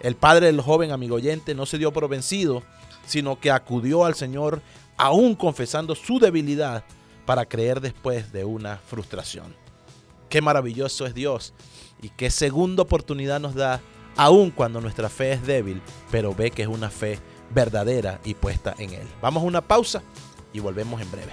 El 0.00 0.16
padre 0.16 0.46
del 0.46 0.60
joven 0.60 0.90
amigo 0.90 1.14
oyente 1.14 1.54
no 1.54 1.64
se 1.64 1.78
dio 1.78 1.92
por 1.92 2.08
vencido, 2.08 2.64
sino 3.06 3.38
que 3.38 3.52
acudió 3.52 4.04
al 4.04 4.16
Señor 4.16 4.60
aún 4.96 5.36
confesando 5.36 5.94
su 5.94 6.18
debilidad 6.18 6.82
para 7.24 7.46
creer 7.46 7.80
después 7.80 8.32
de 8.32 8.44
una 8.44 8.78
frustración. 8.78 9.54
qué 10.28 10.40
maravilloso 10.42 11.06
es 11.06 11.14
Dios 11.14 11.54
y 12.02 12.08
qué 12.08 12.32
segunda 12.32 12.82
oportunidad 12.82 13.38
nos 13.38 13.54
da, 13.54 13.80
aun 14.16 14.50
cuando 14.50 14.80
nuestra 14.80 15.08
fe 15.08 15.32
es 15.32 15.46
débil, 15.46 15.80
pero 16.10 16.34
ve 16.34 16.50
que 16.50 16.62
es 16.62 16.68
una 16.68 16.90
fe 16.90 17.18
verdadera 17.50 18.20
y 18.24 18.34
puesta 18.34 18.74
en 18.78 18.92
Él. 18.94 19.06
Vamos 19.20 19.42
a 19.42 19.46
una 19.46 19.60
pausa 19.60 20.02
y 20.52 20.60
volvemos 20.60 21.00
en 21.00 21.10
breve. 21.10 21.32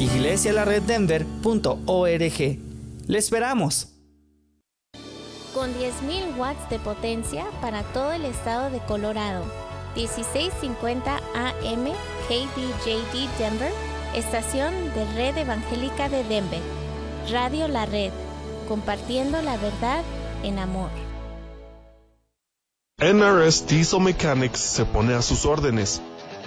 iglesialareddenver.org. 0.00 2.58
Le 3.06 3.18
esperamos. 3.18 3.86
Con 5.54 5.70
10.000 5.74 6.36
watts 6.38 6.68
de 6.70 6.78
potencia 6.78 7.44
para 7.60 7.82
todo 7.92 8.12
el 8.12 8.24
estado 8.24 8.70
de 8.70 8.78
Colorado. 8.80 9.44
1650 9.96 11.16
AM 11.16 11.84
KBJD 12.28 13.28
Denver, 13.38 13.72
estación 14.14 14.72
de 14.94 15.04
Red 15.16 15.36
Evangélica 15.36 16.08
de 16.08 16.22
Denver. 16.24 16.62
Radio 17.30 17.68
La 17.68 17.84
Red, 17.86 18.12
compartiendo 18.68 19.40
la 19.42 19.56
verdad 19.56 20.04
en 20.44 20.58
amor. 20.58 20.90
NRS 22.98 23.66
Diesel 23.66 24.00
Mechanics 24.00 24.60
se 24.60 24.84
pone 24.84 25.14
a 25.14 25.22
sus 25.22 25.46
órdenes 25.46 26.02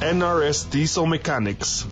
NRS 0.00 0.70
Diesel 0.70 1.08
Mechanics. 1.08 1.86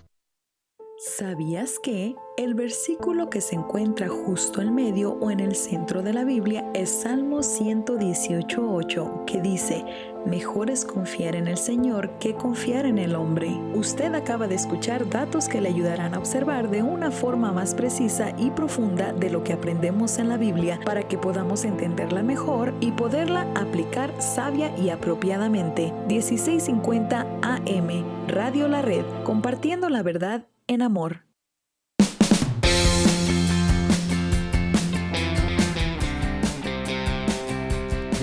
¿Sabías 0.98 1.78
que 1.82 2.14
el 2.36 2.54
versículo 2.54 3.30
que 3.30 3.40
se 3.40 3.54
encuentra 3.54 4.08
justo 4.08 4.60
en 4.60 4.74
medio 4.74 5.12
o 5.12 5.30
en 5.30 5.40
el 5.40 5.54
centro 5.54 6.02
de 6.02 6.12
la 6.12 6.24
Biblia 6.24 6.70
es 6.74 6.90
Salmo 6.90 7.38
118.8, 7.38 9.24
que 9.24 9.40
dice, 9.40 9.86
Mejor 10.26 10.70
es 10.70 10.86
confiar 10.86 11.36
en 11.36 11.48
el 11.48 11.58
Señor 11.58 12.10
que 12.18 12.34
confiar 12.34 12.86
en 12.86 12.98
el 12.98 13.14
hombre. 13.14 13.50
Usted 13.74 14.14
acaba 14.14 14.48
de 14.48 14.54
escuchar 14.54 15.08
datos 15.08 15.48
que 15.48 15.60
le 15.60 15.68
ayudarán 15.68 16.14
a 16.14 16.18
observar 16.18 16.70
de 16.70 16.82
una 16.82 17.10
forma 17.10 17.52
más 17.52 17.74
precisa 17.74 18.34
y 18.38 18.50
profunda 18.50 19.12
de 19.12 19.28
lo 19.28 19.44
que 19.44 19.52
aprendemos 19.52 20.18
en 20.18 20.30
la 20.30 20.38
Biblia 20.38 20.80
para 20.84 21.06
que 21.06 21.18
podamos 21.18 21.66
entenderla 21.66 22.22
mejor 22.22 22.72
y 22.80 22.92
poderla 22.92 23.46
aplicar 23.54 24.14
sabia 24.20 24.74
y 24.78 24.88
apropiadamente. 24.88 25.92
1650 26.08 27.26
AM, 27.42 28.04
Radio 28.26 28.66
La 28.66 28.80
Red, 28.80 29.04
compartiendo 29.24 29.90
la 29.90 30.02
verdad 30.02 30.46
en 30.66 30.80
amor. 30.80 31.33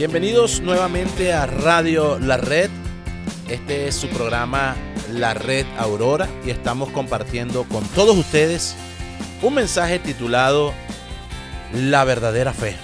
Bienvenidos 0.02 0.62
nuevamente 0.62 1.32
a 1.32 1.46
Radio 1.46 2.18
La 2.18 2.38
Red. 2.38 2.72
Este 3.48 3.88
es 3.88 3.94
su 3.94 4.08
programa 4.08 4.76
La 5.12 5.36
Red 5.36 5.68
Aurora 5.78 6.28
y 6.44 6.50
estamos 6.50 6.90
compartiendo 6.90 7.66
con 7.66 7.84
todos 7.90 8.18
ustedes 8.18 8.76
un 9.44 9.54
mensaje 9.54 10.00
titulado 10.00 10.74
La 11.72 12.04
verdadera 12.04 12.52
fe. 12.52 12.76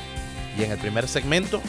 Y 0.60 0.64
en 0.64 0.72
el 0.72 0.78
primer 0.78 1.08
segmento, 1.08 1.60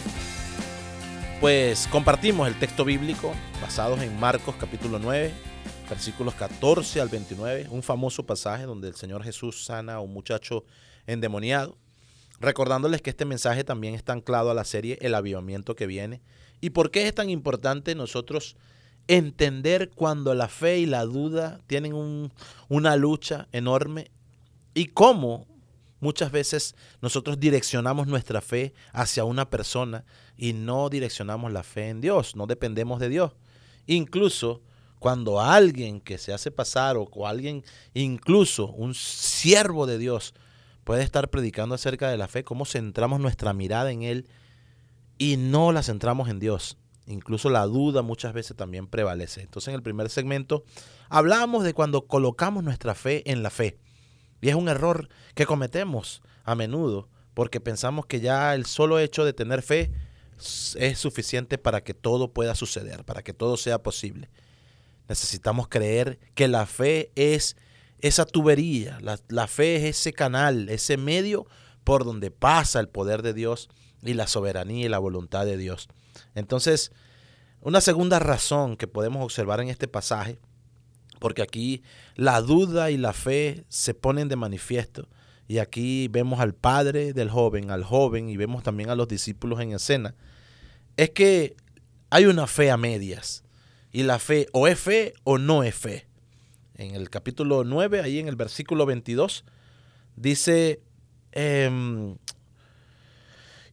pues 1.41 1.89
compartimos 1.91 2.47
el 2.47 2.59
texto 2.59 2.85
bíblico 2.85 3.33
basados 3.63 4.03
en 4.03 4.21
Marcos 4.21 4.55
capítulo 4.61 4.99
9, 4.99 5.33
versículos 5.89 6.35
14 6.35 7.01
al 7.01 7.09
29, 7.09 7.69
un 7.71 7.83
famoso 7.83 8.27
pasaje 8.27 8.65
donde 8.65 8.89
el 8.89 8.97
Señor 8.97 9.25
Jesús 9.25 9.65
sana 9.65 9.95
a 9.95 10.01
un 10.01 10.13
muchacho 10.13 10.67
endemoniado 11.07 11.79
Recordándoles 12.41 13.03
que 13.03 13.11
este 13.11 13.25
mensaje 13.25 13.65
también 13.65 13.95
está 13.95 14.13
anclado 14.13 14.51
a 14.51 14.55
la 14.55 14.65
serie 14.65 14.99
El 15.01 15.15
avivamiento 15.15 15.75
que 15.75 15.87
viene. 15.87 16.23
¿Y 16.61 16.71
por 16.71 16.91
qué 16.91 17.07
es 17.07 17.15
tan 17.15 17.31
importante 17.31 17.95
nosotros 17.95 18.57
entender 19.09 19.91
cuando 19.91 20.35
la 20.35 20.49
fe 20.49 20.79
y 20.79 20.87
la 20.87 21.05
duda 21.05 21.61
tienen 21.67 22.31
una 22.69 22.97
lucha 22.97 23.49
enorme? 23.53 24.11
Y 24.75 24.87
cómo 24.87 25.47
muchas 26.01 26.31
veces 26.31 26.75
nosotros 27.01 27.41
direccionamos 27.41 28.07
nuestra 28.07 28.41
fe 28.41 28.73
hacia 28.93 29.25
una 29.25 29.51
persona 29.51 30.05
y 30.37 30.53
no 30.53 30.89
direccionamos 30.89 31.53
la 31.53 31.65
fe 31.65 31.89
en 31.89 32.01
Dios, 32.01 32.37
no 32.37 32.47
dependemos 32.47 33.01
de 33.01 33.09
Dios. 33.09 33.33
Incluso 33.87 34.63
cuando 34.99 35.41
alguien 35.41 36.01
que 36.01 36.19
se 36.19 36.33
hace 36.33 36.51
pasar 36.51 36.97
o 36.97 37.27
alguien, 37.27 37.65
incluso 37.95 38.69
un 38.69 38.95
siervo 38.95 39.87
de 39.87 39.99
Dios, 39.99 40.35
puede 40.89 41.03
estar 41.03 41.29
predicando 41.29 41.75
acerca 41.75 42.09
de 42.09 42.17
la 42.17 42.29
fe, 42.29 42.45
cómo 42.45 42.65
centramos 42.65 43.21
nuestra 43.21 43.53
mirada 43.53 43.91
en 43.91 44.05
Él 44.05 44.27
y 45.19 45.37
no 45.37 45.71
la 45.71 45.83
centramos 45.83 46.31
en 46.31 46.39
Dios. 46.39 46.79
Incluso 47.07 47.51
la 47.51 47.67
duda 47.67 48.01
muchas 48.01 48.33
veces 48.33 48.57
también 48.57 48.87
prevalece. 48.87 49.43
Entonces 49.43 49.69
en 49.69 49.75
el 49.75 49.83
primer 49.83 50.09
segmento 50.09 50.65
hablábamos 51.11 51.63
de 51.63 51.75
cuando 51.75 52.07
colocamos 52.07 52.65
nuestra 52.65 52.95
fe 52.95 53.31
en 53.31 53.43
la 53.43 53.51
fe. 53.51 53.77
Y 54.41 54.49
es 54.49 54.55
un 54.55 54.71
error 54.71 55.11
que 55.35 55.45
cometemos 55.45 56.23
a 56.45 56.55
menudo 56.55 57.11
porque 57.35 57.61
pensamos 57.61 58.07
que 58.07 58.21
ya 58.21 58.55
el 58.55 58.65
solo 58.65 58.99
hecho 58.99 59.27
de 59.27 59.35
tener 59.35 59.61
fe 59.61 59.93
es 60.75 60.99
suficiente 60.99 61.59
para 61.59 61.85
que 61.85 61.93
todo 61.93 62.33
pueda 62.33 62.55
suceder, 62.55 63.05
para 63.05 63.23
que 63.23 63.35
todo 63.35 63.59
sea 63.59 63.83
posible. 63.83 64.31
Necesitamos 65.07 65.69
creer 65.69 66.19
que 66.35 66.49
la 66.49 66.65
fe 66.65 67.13
es 67.15 67.59
esa 68.01 68.25
tubería, 68.27 68.99
la, 69.01 69.47
fe 69.47 69.77
es 69.77 69.99
ese 69.99 70.13
canal, 70.13 70.69
ese 70.69 70.97
medio 70.97 71.47
por 71.85 72.05
donde 72.05 72.31
pasa 72.31 72.81
el 72.81 72.89
poder 72.89 73.23
de 73.23 73.35
Dios 73.35 73.69
y 74.03 74.15
la 74.15 74.27
soberanía 74.27 74.87
y 74.87 74.89
la 74.89 74.99
voluntad 74.99 75.45
de 75.47 75.57
Dios. 75.57 75.89
Entonces, 76.35 76.93
una 77.61 77.81
segunda 77.81 78.19
razón 78.19 78.77
que 78.77 78.87
podemos 78.87 79.25
observar 79.25 79.61
en 79.61 79.69
este 79.69 79.89
pasaje 79.89 80.39
porque 81.19 81.43
aquí 81.43 81.83
la 82.15 82.41
duda 82.41 82.91
y 82.91 82.97
la 82.97 83.13
fe 83.13 83.65
se 83.69 83.95
ponen 83.95 84.29
de 84.29 84.37
manifiesto. 84.37 85.09
Y 85.47 85.59
aquí 85.59 86.09
vemos 86.09 86.41
al 86.41 86.55
padre 86.55 87.13
del 87.13 87.31
joven, 87.31 87.71
al 87.71 87.83
joven, 87.83 88.29
y 88.29 88.37
vemos 88.37 88.63
también 88.63 88.91
a 88.91 88.95
los 88.95 89.09
discípulos 89.09 89.61
en 89.61 89.73
escena. 89.73 90.15
Es 90.97 91.11
que 91.11 91.57
hay 92.11 92.27
una 92.27 92.47
fe 92.47 92.71
a 92.71 92.77
medias. 92.77 93.45
Y 93.91 94.03
la 94.03 94.19
fe 94.19 94.47
o 94.53 94.69
es 94.69 94.79
fe 94.79 95.15
o 95.25 95.39
no 95.39 95.63
es 95.63 95.75
fe. 95.75 96.08
En 96.79 96.95
el 96.95 97.11
capítulo 97.11 97.65
9, 97.65 98.01
ahí 98.01 98.21
en 98.21 98.29
el 98.29 98.37
versículo 98.37 98.87
22, 98.87 99.45
dice, 100.15 100.81
em, 101.33 102.17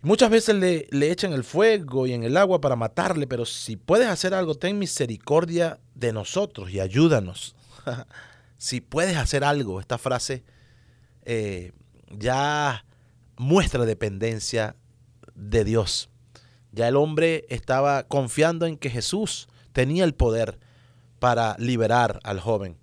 muchas 0.02 0.32
veces 0.32 0.56
le, 0.56 0.88
le 0.90 1.12
echan 1.12 1.32
el 1.32 1.44
fuego 1.44 2.08
y 2.08 2.14
en 2.14 2.24
el 2.24 2.36
agua 2.36 2.60
para 2.60 2.76
matarle, 2.76 3.28
pero 3.28 3.46
si 3.46 3.76
puedes 3.78 4.08
hacer 4.08 4.34
algo, 4.34 4.56
ten 4.56 4.80
misericordia 4.80 5.80
de 5.94 6.14
nosotros 6.14 6.72
y 6.72 6.80
ayúdanos. 6.80 7.56
si 8.58 8.82
puedes 8.82 9.18
hacer 9.18 9.44
algo, 9.44 9.80
esta 9.80 10.00
frase 10.00 10.44
eh, 11.26 11.74
ya 12.10 12.86
muestra 13.38 13.86
dependencia 13.86 14.76
de 15.36 15.64
Dios. 15.64 16.10
Ya 16.72 16.88
el 16.88 16.96
hombre 16.96 17.46
estaba 17.50 18.08
confiando 18.08 18.66
en 18.66 18.78
que 18.78 18.90
Jesús 18.90 19.48
tenía 19.74 20.04
el 20.06 20.16
poder 20.16 20.60
para 21.20 21.56
liberar 21.60 22.20
al 22.24 22.40
joven. 22.40 22.78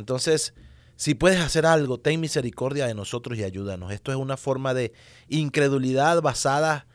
Entonces, 0.00 0.54
si 0.96 1.14
puedes 1.14 1.40
hacer 1.40 1.64
algo, 1.64 1.98
ten 1.98 2.20
misericordia 2.20 2.86
de 2.86 2.94
nosotros 2.94 3.38
y 3.38 3.44
ayúdanos. 3.44 3.92
Esto 3.92 4.10
es 4.10 4.18
una 4.18 4.36
forma 4.36 4.74
de 4.74 4.92
incredulidad 5.28 6.20
basada 6.20 6.86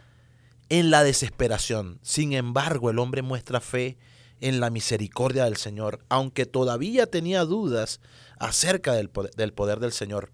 en 0.70 0.92
la 0.92 1.04
desesperación. 1.04 2.00
Sin 2.04 2.34
embargo, 2.34 2.90
el 2.90 3.00
hombre 3.00 3.22
muestra 3.22 3.62
fe 3.62 3.98
en 4.42 4.60
la 4.60 4.70
misericordia 4.70 5.46
del 5.46 5.58
Señor, 5.58 6.06
aunque 6.10 6.46
todavía 6.46 7.08
tenía 7.08 7.46
dudas 7.46 8.00
acerca 8.38 8.94
del 8.94 9.10
poder, 9.10 9.80
del 9.80 9.92
Señor. 9.92 10.32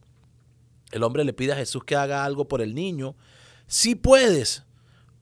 El 0.92 1.04
hombre 1.04 1.24
le 1.24 1.34
pide 1.34 1.54
a 1.54 1.58
Jesús 1.58 1.84
que 1.86 1.96
haga 1.96 2.26
algo 2.26 2.48
por 2.48 2.62
el 2.62 2.76
niño. 2.76 3.16
Si 3.68 3.96
puedes. 3.96 4.64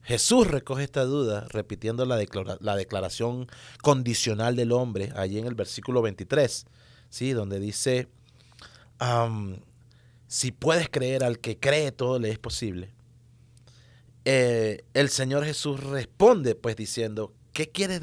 Jesús 0.02 0.46
recoge 0.48 0.82
esta 0.82 1.04
duda 1.04 1.46
repitiendo 1.50 2.04
la, 2.06 2.18
la 2.60 2.74
declaración 2.74 3.46
condicional 3.82 4.56
del 4.56 4.72
hombre 4.72 5.12
allí 5.14 5.38
en 5.38 5.46
el 5.46 5.54
versículo 5.54 6.00
23, 6.02 6.66
¿sí? 7.10 7.32
donde 7.32 7.60
dice, 7.60 8.08
si 10.26 10.52
puedes 10.52 10.88
creer 10.88 11.24
al 11.24 11.38
que 11.38 11.58
cree, 11.58 11.92
todo 11.92 12.18
le 12.18 12.30
es 12.30 12.38
posible. 12.38 12.90
Eh, 14.24 14.84
el 14.94 15.08
Señor 15.08 15.44
Jesús 15.44 15.80
responde 15.80 16.54
pues 16.54 16.76
diciendo, 16.76 17.32
¿qué 17.52 17.70
quieres 17.70 18.00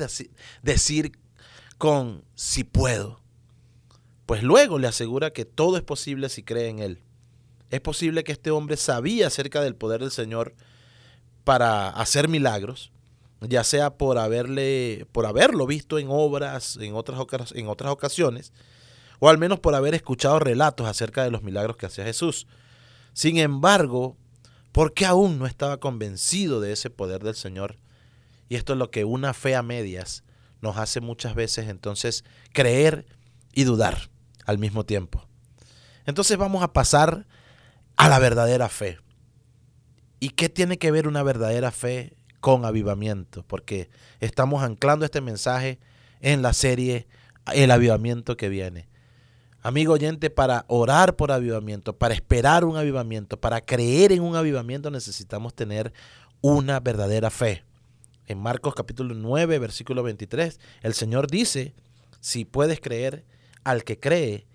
decir 0.62 1.12
con 1.78 2.24
si 2.36 2.64
puedo? 2.64 3.22
Pues 4.26 4.44
luego 4.44 4.78
le 4.78 4.88
asegura 4.88 5.32
que 5.32 5.46
todo 5.46 5.78
es 5.78 5.84
posible 5.84 6.30
si 6.30 6.44
cree 6.44 6.68
en 6.68 6.80
Él. 6.80 7.00
Es 7.70 7.82
posible 7.82 8.24
que 8.24 8.32
este 8.32 8.52
hombre 8.52 8.78
sabía 8.78 9.28
acerca 9.28 9.62
del 9.62 9.76
poder 9.76 10.02
del 10.02 10.12
Señor 10.12 10.56
para 11.44 11.90
hacer 11.90 12.28
milagros, 12.28 12.92
ya 13.42 13.64
sea 13.64 13.92
por 13.92 14.18
haberle, 14.18 15.06
por 15.12 15.26
haberlo 15.26 15.66
visto 15.66 16.00
en 16.00 16.08
obras 16.10 16.78
en 16.82 16.94
otras 16.94 17.20
ocasiones, 17.90 18.52
o 19.20 19.30
al 19.30 19.38
menos 19.38 19.60
por 19.60 19.76
haber 19.76 19.96
escuchado 19.96 20.40
relatos 20.40 20.88
acerca 20.88 21.24
de 21.24 21.32
los 21.32 21.44
milagros 21.44 21.78
que 21.78 21.86
hacía 21.86 22.06
Jesús. 22.06 22.48
Sin 23.14 23.38
embargo, 23.38 24.16
¿por 24.72 24.94
qué 24.94 25.06
aún 25.06 25.40
no 25.40 25.48
estaba 25.48 25.78
convencido 25.78 26.62
de 26.62 26.72
ese 26.74 26.90
poder 26.90 27.24
del 27.24 27.36
Señor? 27.36 27.78
Y 28.50 28.56
esto 28.56 28.74
es 28.74 28.80
lo 28.80 28.92
que 28.92 29.06
una 29.06 29.34
fe 29.34 29.56
a 29.56 29.64
medias 29.64 30.24
nos 30.62 30.78
hace 30.78 31.02
muchas 31.02 31.36
veces 31.36 31.68
entonces 31.68 32.24
creer 32.54 33.06
y 33.54 33.64
dudar 33.64 34.10
al 34.46 34.58
mismo 34.58 34.86
tiempo. 34.86 35.28
Entonces 36.06 36.38
vamos 36.38 36.64
a 36.64 36.74
pasar 36.74 37.28
a 37.96 38.10
la 38.10 38.20
verdadera 38.20 38.70
fe. 38.70 39.00
¿Y 40.20 40.30
qué 40.30 40.50
tiene 40.50 40.78
que 40.78 40.92
ver 40.92 41.08
una 41.08 41.24
verdadera 41.24 41.72
fe 41.72 42.16
con 42.40 42.66
avivamiento? 42.66 43.44
Porque 43.44 43.90
estamos 44.20 44.64
anclando 44.64 45.06
este 45.06 45.22
mensaje 45.22 45.80
en 46.22 46.42
la 46.42 46.54
serie 46.54 47.08
El 47.54 47.72
avivamiento 47.72 48.38
que 48.38 48.50
viene. 48.50 48.88
Amigo 49.68 49.92
oyente, 49.92 50.30
para 50.30 50.64
orar 50.70 51.18
por 51.18 51.30
avivamiento, 51.30 51.92
para 51.92 52.14
esperar 52.14 52.64
un 52.64 52.78
avivamiento, 52.78 53.38
para 53.38 53.60
creer 53.60 54.14
en 54.14 54.22
un 54.22 54.38
avivamiento 54.38 54.90
necesitamos 54.90 55.54
tener 55.54 55.92
una 56.40 56.80
verdadera 56.80 57.30
fe. 57.30 57.66
En 58.28 58.40
Marcos 58.40 58.74
capítulo 58.76 59.14
9, 59.14 59.60
versículo 59.60 60.04
23, 60.04 60.62
el 60.84 60.94
Señor 60.94 61.30
dice, 61.30 61.74
si 62.22 62.46
puedes 62.46 62.80
creer, 62.80 63.26
al 63.66 63.84
que 63.84 64.00
cree, 64.00 64.48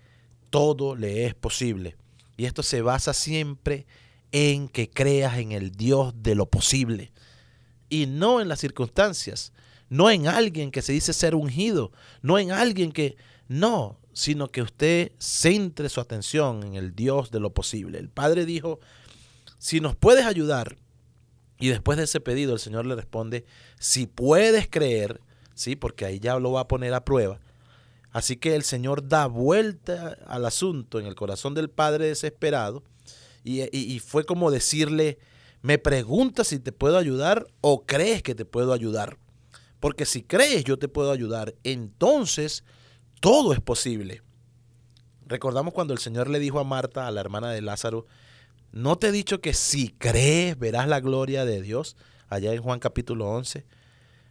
todo 0.49 0.95
le 0.95 1.27
es 1.27 1.35
posible. 1.35 1.95
Y 2.35 2.45
esto 2.45 2.63
se 2.63 2.81
basa 2.81 3.13
siempre 3.13 3.85
en 4.31 4.67
que 4.67 4.89
creas 4.89 5.37
en 5.37 5.51
el 5.51 5.73
Dios 5.73 6.15
de 6.23 6.33
lo 6.33 6.47
posible 6.47 7.11
y 7.87 8.07
no 8.07 8.41
en 8.41 8.47
las 8.47 8.61
circunstancias, 8.61 9.53
no 9.89 10.09
en 10.09 10.25
alguien 10.27 10.71
que 10.71 10.81
se 10.81 10.91
dice 10.91 11.13
ser 11.13 11.35
ungido, 11.35 11.91
no 12.23 12.39
en 12.39 12.51
alguien 12.51 12.91
que 12.91 13.15
no, 13.47 13.99
sino 14.13 14.49
que 14.49 14.61
usted 14.61 15.11
centre 15.17 15.89
su 15.89 15.99
atención 15.99 16.63
en 16.63 16.75
el 16.75 16.95
Dios 16.95 17.31
de 17.31 17.39
lo 17.39 17.53
posible. 17.53 17.99
El 17.99 18.09
Padre 18.09 18.45
dijo, 18.45 18.79
si 19.57 19.79
nos 19.79 19.95
puedes 19.95 20.25
ayudar, 20.25 20.77
y 21.59 21.69
después 21.69 21.97
de 21.97 22.05
ese 22.05 22.19
pedido 22.19 22.53
el 22.53 22.59
Señor 22.59 22.85
le 22.85 22.95
responde, 22.95 23.45
si 23.79 24.07
puedes 24.07 24.67
creer, 24.69 25.19
sí, 25.55 25.75
porque 25.75 26.05
ahí 26.05 26.19
ya 26.19 26.39
lo 26.39 26.51
va 26.51 26.61
a 26.61 26.67
poner 26.67 26.93
a 26.93 27.05
prueba, 27.05 27.39
Así 28.13 28.37
que 28.37 28.55
el 28.55 28.63
Señor 28.63 29.07
da 29.07 29.25
vuelta 29.25 30.19
al 30.27 30.45
asunto 30.45 30.99
en 30.99 31.07
el 31.07 31.15
corazón 31.15 31.55
del 31.55 31.71
padre 31.71 32.05
desesperado 32.05 32.83
y, 33.43 33.99
fue 33.99 34.23
como 34.23 34.51
decirle, 34.51 35.17
me 35.63 35.79
preguntas 35.79 36.47
si 36.47 36.59
te 36.59 36.71
puedo 36.71 36.97
ayudar 36.97 37.47
o 37.59 37.85
crees 37.85 38.21
que 38.21 38.35
te 38.35 38.45
puedo 38.45 38.71
ayudar. 38.71 39.17
Porque 39.79 40.05
si 40.05 40.21
crees 40.21 40.63
yo 40.63 40.77
te 40.77 40.87
puedo 40.87 41.11
ayudar, 41.11 41.55
entonces 41.63 42.63
todo 43.23 43.53
es 43.53 43.61
posible. 43.61 44.21
Recordamos 45.25 45.73
cuando 45.73 45.93
el 45.93 45.99
Señor 45.99 46.29
le 46.29 46.39
dijo 46.39 46.59
a 46.59 46.65
Marta, 46.65 47.07
a 47.07 47.11
la 47.11 47.21
hermana 47.21 47.51
de 47.51 47.61
Lázaro, 47.61 48.05
¿no 48.73 48.97
te 48.97 49.07
he 49.07 49.11
dicho 49.13 49.39
que 49.39 49.53
si 49.53 49.87
crees 49.87 50.59
verás 50.59 50.89
la 50.89 50.99
gloria 50.99 51.45
de 51.45 51.61
Dios? 51.61 51.95
Allá 52.27 52.51
en 52.51 52.61
Juan 52.61 52.81
capítulo 52.81 53.29
11. 53.31 53.65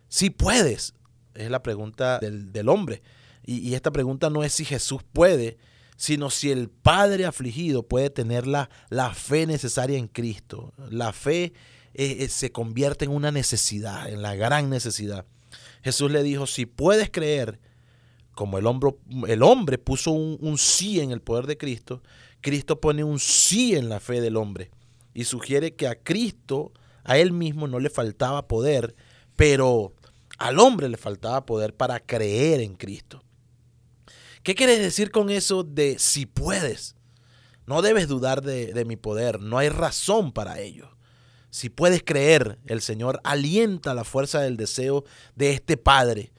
Si 0.09 0.29
puedes, 0.29 0.93
es 1.33 1.51
la 1.51 1.63
pregunta 1.63 2.19
del, 2.19 2.53
del 2.53 2.69
hombre. 2.69 3.03
Y, 3.47 3.73
esta 3.73 3.93
pregunta 3.93 4.29
no 4.29 4.45
es 4.45 4.53
si 4.53 4.67
Jesús 4.67 5.01
puede, 5.11 5.57
sino 5.97 6.29
si 6.29 6.51
el 6.51 6.69
Padre 6.69 7.25
afligido 7.25 7.89
puede 7.89 8.11
tener 8.11 8.47
la, 8.47 8.69
la 8.91 9.15
fe 9.15 9.47
necesaria 9.47 9.97
en 9.97 10.07
Cristo. 10.07 10.75
La 10.91 11.15
fe 11.15 11.55
eh, 11.95 12.17
eh, 12.21 12.29
se 12.29 12.53
convierte 12.53 13.07
en 13.07 13.13
una 13.13 13.31
necesidad, 13.31 14.11
en 14.11 14.21
la 14.21 14.35
gran 14.35 14.69
necesidad. 14.69 15.25
Jesús 15.83 16.11
le 16.11 16.23
dijo, 16.23 16.47
si 16.47 16.67
puedes 16.67 17.11
creer, 17.11 17.59
como 18.43 18.59
el 18.59 18.67
hombre, 18.67 18.91
el 19.29 19.41
hombre 19.45 19.79
puso 19.79 20.11
un, 20.11 20.59
sí 20.59 20.99
en 20.99 21.13
el 21.13 21.21
poder 21.21 21.47
de 21.47 21.57
Cristo, 21.57 22.03
Cristo 22.41 22.81
pone 22.81 23.05
un 23.05 23.21
sí 23.21 23.77
en 23.77 23.89
la 23.89 24.01
fe 24.01 24.21
del 24.21 24.37
hombre 24.37 24.73
y 25.15 25.23
sugiere 25.23 25.77
que 25.77 25.87
a 25.87 25.95
Cristo, 25.95 26.73
a 27.05 27.19
él 27.19 27.31
mismo 27.31 27.69
no 27.69 27.79
le 27.79 27.89
faltaba 27.89 28.49
poder, 28.49 28.97
pero 29.37 29.93
al 30.39 30.59
hombre 30.59 30.89
le 30.89 30.97
faltaba 30.97 31.47
poder 31.47 31.77
para 31.77 32.01
creer 32.01 32.59
en 32.63 32.75
Cristo. 32.75 33.23
¿Qué 34.43 34.57
quieres 34.57 34.81
decir 34.81 35.13
con 35.13 35.31
eso 35.31 35.63
de 35.63 36.01
si 36.01 36.27
puedes? 36.27 36.97
No 37.65 37.81
debes 37.81 38.09
dudar 38.09 38.43
de, 38.43 38.85
mi 38.85 38.97
poder, 38.97 39.41
no 39.41 39.59
hay 39.59 39.69
razón 39.69 40.33
para 40.33 40.59
ello. 40.59 40.97
Si 41.51 41.71
puedes 41.71 42.03
creer, 42.03 42.59
el 42.67 42.81
Señor 42.81 43.21
alienta 43.23 43.95
la 43.95 44.03
fuerza 44.03 44.41
del 44.41 44.57
deseo 44.57 45.05
de 45.37 45.53
este 45.53 45.77
Padre. 45.77 46.33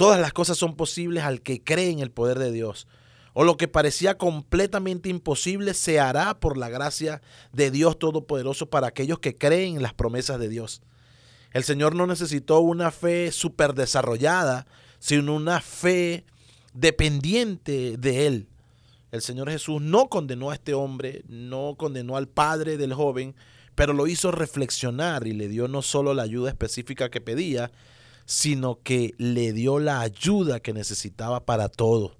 Todas 0.00 0.18
las 0.18 0.32
cosas 0.32 0.56
son 0.56 0.76
posibles 0.76 1.24
al 1.24 1.42
que 1.42 1.62
cree 1.62 1.90
en 1.90 1.98
el 1.98 2.10
poder 2.10 2.38
de 2.38 2.50
Dios. 2.50 2.86
O 3.34 3.44
lo 3.44 3.58
que 3.58 3.68
parecía 3.68 4.16
completamente 4.16 5.10
imposible 5.10 5.74
se 5.74 6.00
hará 6.00 6.40
por 6.40 6.56
la 6.56 6.70
gracia 6.70 7.20
de 7.52 7.70
Dios 7.70 7.98
Todopoderoso 7.98 8.70
para 8.70 8.86
aquellos 8.86 9.18
que 9.18 9.36
creen 9.36 9.76
en 9.76 9.82
las 9.82 9.92
promesas 9.92 10.40
de 10.40 10.48
Dios. 10.48 10.80
El 11.52 11.64
Señor 11.64 11.94
no 11.94 12.06
necesitó 12.06 12.60
una 12.60 12.90
fe 12.92 13.30
súper 13.30 13.74
desarrollada, 13.74 14.66
sino 15.00 15.36
una 15.36 15.60
fe 15.60 16.24
dependiente 16.72 17.98
de 17.98 18.26
él. 18.26 18.48
El 19.12 19.20
Señor 19.20 19.50
Jesús 19.50 19.82
no 19.82 20.08
condenó 20.08 20.50
a 20.50 20.54
este 20.54 20.72
hombre, 20.72 21.24
no 21.28 21.74
condenó 21.76 22.16
al 22.16 22.26
padre 22.26 22.78
del 22.78 22.94
joven, 22.94 23.34
pero 23.74 23.92
lo 23.92 24.06
hizo 24.06 24.30
reflexionar 24.30 25.26
y 25.26 25.34
le 25.34 25.48
dio 25.48 25.68
no 25.68 25.82
solo 25.82 26.14
la 26.14 26.22
ayuda 26.22 26.48
específica 26.48 27.10
que 27.10 27.20
pedía, 27.20 27.70
sino 28.30 28.78
que 28.84 29.14
le 29.18 29.52
dio 29.52 29.80
la 29.80 30.00
ayuda 30.00 30.60
que 30.60 30.72
necesitaba 30.72 31.44
para 31.44 31.68
todo. 31.68 32.16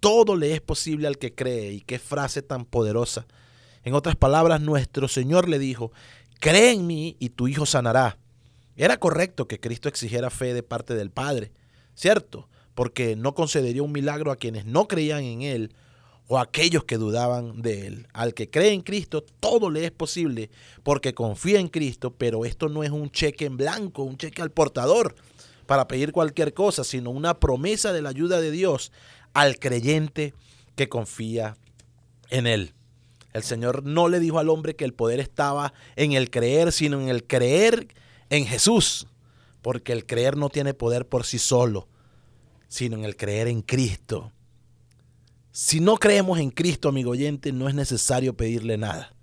Todo 0.00 0.36
le 0.36 0.54
es 0.54 0.62
posible 0.62 1.06
al 1.06 1.18
que 1.18 1.34
cree 1.34 1.72
y 1.72 1.82
qué 1.82 1.98
frase 1.98 2.40
tan 2.40 2.64
poderosa. 2.64 3.26
En 3.84 3.92
otras 3.92 4.16
palabras, 4.16 4.62
nuestro 4.62 5.06
Señor 5.06 5.50
le 5.50 5.58
dijo, 5.58 5.92
cree 6.40 6.72
en 6.72 6.86
mí 6.86 7.14
y 7.20 7.28
tu 7.28 7.46
hijo 7.46 7.66
sanará. 7.66 8.16
Era 8.74 8.96
correcto 8.96 9.46
que 9.46 9.60
Cristo 9.60 9.90
exigiera 9.90 10.30
fe 10.30 10.54
de 10.54 10.62
parte 10.62 10.94
del 10.94 11.10
Padre, 11.10 11.52
¿cierto? 11.94 12.48
porque 12.76 13.16
no 13.16 13.34
concedería 13.34 13.82
un 13.82 13.90
milagro 13.90 14.30
a 14.30 14.36
quienes 14.36 14.66
no 14.66 14.86
creían 14.86 15.24
en 15.24 15.42
Él 15.42 15.74
o 16.28 16.38
aquellos 16.38 16.84
que 16.84 16.98
dudaban 16.98 17.62
de 17.62 17.86
Él. 17.86 18.08
Al 18.12 18.34
que 18.34 18.50
cree 18.50 18.72
en 18.72 18.82
Cristo, 18.82 19.24
todo 19.40 19.70
le 19.70 19.84
es 19.84 19.92
posible 19.92 20.50
porque 20.82 21.14
confía 21.14 21.60
en 21.60 21.68
Cristo, 21.68 22.12
pero 22.12 22.44
esto 22.44 22.68
no 22.68 22.82
es 22.82 22.90
un 22.90 23.10
cheque 23.10 23.44
en 23.44 23.56
blanco, 23.56 24.02
un 24.02 24.16
cheque 24.16 24.42
al 24.42 24.50
portador 24.50 25.14
para 25.66 25.88
pedir 25.88 26.12
cualquier 26.12 26.54
cosa, 26.54 26.84
sino 26.84 27.10
una 27.10 27.38
promesa 27.38 27.92
de 27.92 28.02
la 28.02 28.10
ayuda 28.10 28.40
de 28.40 28.50
Dios 28.50 28.92
al 29.34 29.58
creyente 29.58 30.34
que 30.74 30.88
confía 30.88 31.56
en 32.30 32.46
Él. 32.46 32.74
El 33.32 33.42
Señor 33.42 33.84
no 33.84 34.08
le 34.08 34.18
dijo 34.18 34.38
al 34.38 34.48
hombre 34.48 34.76
que 34.76 34.84
el 34.84 34.94
poder 34.94 35.20
estaba 35.20 35.74
en 35.94 36.12
el 36.12 36.30
creer, 36.30 36.72
sino 36.72 37.00
en 37.00 37.08
el 37.08 37.26
creer 37.26 37.88
en 38.30 38.46
Jesús, 38.46 39.06
porque 39.62 39.92
el 39.92 40.06
creer 40.06 40.36
no 40.36 40.48
tiene 40.48 40.74
poder 40.74 41.06
por 41.06 41.26
sí 41.26 41.38
solo, 41.38 41.86
sino 42.68 42.96
en 42.96 43.04
el 43.04 43.16
creer 43.16 43.48
en 43.48 43.62
Cristo. 43.62 44.32
Si 45.58 45.80
no 45.80 45.96
creemos 45.96 46.38
en 46.38 46.50
Cristo, 46.50 46.90
amigo 46.90 47.12
oyente, 47.12 47.50
no 47.50 47.66
es 47.66 47.74
necesario 47.74 48.36
pedirle 48.36 48.76
nada. 48.76 49.14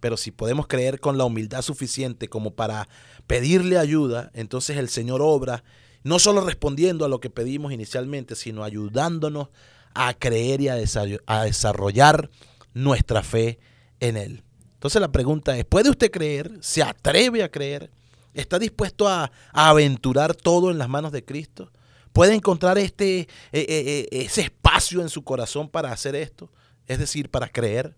Pero 0.00 0.16
si 0.16 0.32
podemos 0.32 0.66
creer 0.66 0.98
con 0.98 1.16
la 1.16 1.24
humildad 1.24 1.62
suficiente 1.62 2.26
como 2.26 2.56
para 2.56 2.88
pedirle 3.28 3.78
ayuda, 3.78 4.32
entonces 4.34 4.78
el 4.78 4.88
Señor 4.88 5.22
obra, 5.22 5.62
no 6.02 6.18
solo 6.18 6.40
respondiendo 6.40 7.04
a 7.04 7.08
lo 7.08 7.20
que 7.20 7.30
pedimos 7.30 7.72
inicialmente, 7.72 8.34
sino 8.34 8.64
ayudándonos 8.64 9.50
a 9.94 10.12
creer 10.14 10.60
y 10.60 10.66
a 10.66 10.74
desarrollar 10.74 12.30
nuestra 12.74 13.22
fe 13.22 13.60
en 14.00 14.16
Él. 14.16 14.42
Entonces 14.74 15.00
la 15.00 15.12
pregunta 15.12 15.56
es, 15.56 15.64
¿puede 15.66 15.88
usted 15.88 16.10
creer? 16.10 16.50
¿Se 16.62 16.82
atreve 16.82 17.44
a 17.44 17.48
creer? 17.48 17.92
¿Está 18.34 18.58
dispuesto 18.58 19.06
a, 19.06 19.30
aventurar 19.52 20.34
todo 20.34 20.72
en 20.72 20.78
las 20.78 20.88
manos 20.88 21.12
de 21.12 21.24
Cristo? 21.24 21.70
¿Puede 22.16 22.32
encontrar 22.32 22.78
este, 22.78 23.18
eh, 23.18 23.28
eh, 23.52 23.66
eh, 23.68 24.08
ese 24.10 24.40
espacio 24.40 25.02
en 25.02 25.10
su 25.10 25.22
corazón 25.22 25.68
para 25.68 25.92
hacer 25.92 26.16
esto? 26.16 26.50
Es 26.86 26.98
decir, 26.98 27.30
para 27.30 27.46
creer. 27.46 27.94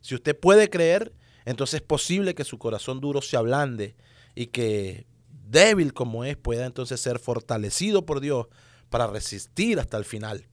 Si 0.00 0.16
usted 0.16 0.36
puede 0.36 0.68
creer, 0.68 1.12
entonces 1.44 1.74
es 1.74 1.86
posible 1.86 2.34
que 2.34 2.42
su 2.42 2.58
corazón 2.58 2.98
duro 2.98 3.22
se 3.22 3.36
ablande 3.36 3.94
y 4.34 4.46
que 4.46 5.06
débil 5.48 5.94
como 5.94 6.24
es 6.24 6.36
pueda 6.36 6.66
entonces 6.66 7.00
ser 7.00 7.20
fortalecido 7.20 8.04
por 8.04 8.18
Dios 8.18 8.48
para 8.90 9.06
resistir 9.06 9.78
hasta 9.78 9.96
el 9.96 10.04
final. 10.04 10.48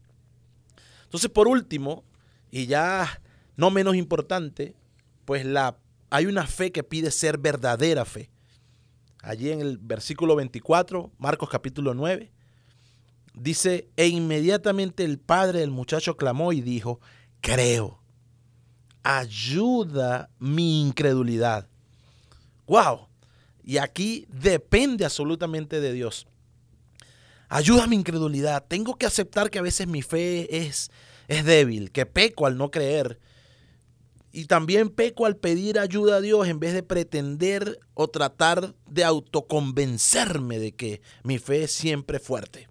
Entonces, 1.06 1.32
por 1.32 1.48
último, 1.48 2.04
y 2.52 2.67
ya 2.67 3.24
no 3.56 3.72
menos 3.72 3.95
importante, 3.95 4.76
pues 5.26 5.48
la, 5.48 5.80
hay 6.12 6.28
una 6.28 6.45
fe 6.45 6.72
que 6.72 6.84
pide 6.84 7.10
ser 7.10 7.39
verdadera 7.39 8.06
fe. 8.06 8.30
Allí 9.24 9.50
en 9.50 9.62
el 9.62 9.80
versículo 9.80 10.36
24, 10.36 11.12
Marcos 11.17 11.50
capítulo 11.50 11.95
9, 11.95 12.34
dice, 13.39 13.89
e 13.95 14.08
inmediatamente 14.08 15.04
el 15.04 15.19
padre 15.19 15.60
del 15.60 15.71
muchacho 15.71 16.17
clamó 16.17 16.54
y 16.54 16.62
dijo, 16.62 16.99
creo, 17.41 18.02
ayuda 19.04 20.30
mi 20.39 20.82
incredulidad. 20.82 21.67
¡Wow! 22.67 23.08
Y 23.63 23.78
aquí 23.78 24.25
depende 24.30 25.06
absolutamente 25.06 25.80
de 25.80 25.93
Dios. 25.93 26.28
Ayuda 27.47 27.88
mi 27.88 27.95
incredulidad. 27.95 28.65
Tengo 28.67 28.95
que 28.95 29.06
aceptar 29.06 29.49
que 29.49 29.60
a 29.60 29.63
veces 29.63 29.88
mi 29.88 30.02
fe 30.02 30.65
es, 30.65 30.91
es 31.28 31.45
débil, 31.45 31.91
que 31.91 32.06
peco 32.06 32.45
al 32.45 32.58
no 32.58 32.69
creer, 32.69 33.19
y 34.32 34.45
también 34.45 34.89
peco 34.89 35.25
al 35.25 35.38
pedir 35.38 35.80
ayuda 35.80 36.17
a 36.17 36.21
Dios 36.21 36.47
en 36.47 36.60
vez 36.60 36.73
de 36.73 36.84
pretender 36.84 37.80
o 37.95 38.08
tratar 38.08 38.75
de 38.88 39.04
autoconvencerme 39.04 40.60
de 40.60 40.73
que 40.73 41.02
mi 41.23 41.39
fe 41.39 41.63
es 41.63 41.71
siempre 41.71 42.19
fuerte. 42.19 42.68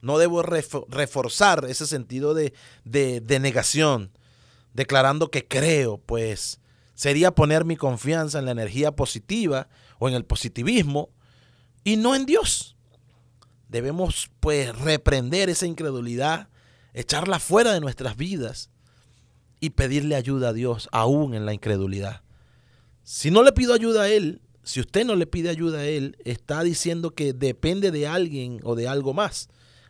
No 0.00 0.18
debo 0.18 0.42
reforzar 0.42 1.64
ese 1.68 1.86
sentido 1.86 2.34
de, 2.34 2.52
de 2.84 3.40
negación, 3.40 4.12
declarando 4.72 5.30
que 5.30 5.46
creo, 5.46 5.98
pues 5.98 6.60
sería 6.94 7.34
poner 7.34 7.64
mi 7.64 7.76
confianza 7.76 8.38
en 8.38 8.44
la 8.44 8.52
energía 8.52 8.92
positiva 8.92 9.68
o 9.98 10.08
en 10.08 10.14
el 10.14 10.24
positivismo 10.24 11.10
y 11.84 11.96
no 11.96 12.14
en 12.14 12.26
Dios. 12.26 12.76
Debemos 13.68 14.30
pues 14.40 14.76
reprender 14.78 15.50
esa 15.50 15.66
incredulidad, 15.66 16.48
echarla 16.94 17.38
fuera 17.38 17.72
de 17.72 17.80
nuestras 17.80 18.16
vidas 18.16 18.70
y 19.60 19.70
pedirle 19.70 20.14
ayuda 20.14 20.50
a 20.50 20.52
Dios 20.52 20.88
aún 20.92 21.34
en 21.34 21.44
la 21.44 21.52
incredulidad. 21.52 22.22
Si 23.02 23.30
no 23.30 23.42
le 23.42 23.52
pido 23.52 23.74
ayuda 23.74 24.02
a 24.02 24.08
Él, 24.08 24.42
si 24.62 24.80
usted 24.80 25.04
no 25.06 25.16
le 25.16 25.26
pide 25.26 25.48
ayuda 25.48 25.80
a 25.80 25.86
Él, 25.86 26.16
está 26.24 26.62
diciendo 26.62 27.14
que 27.14 27.32
depende 27.32 27.90
de 27.90 28.06
alguien 28.06 28.60
o 28.64 28.74
de 28.74 28.86
algo 28.86 29.14
más. 29.14 29.48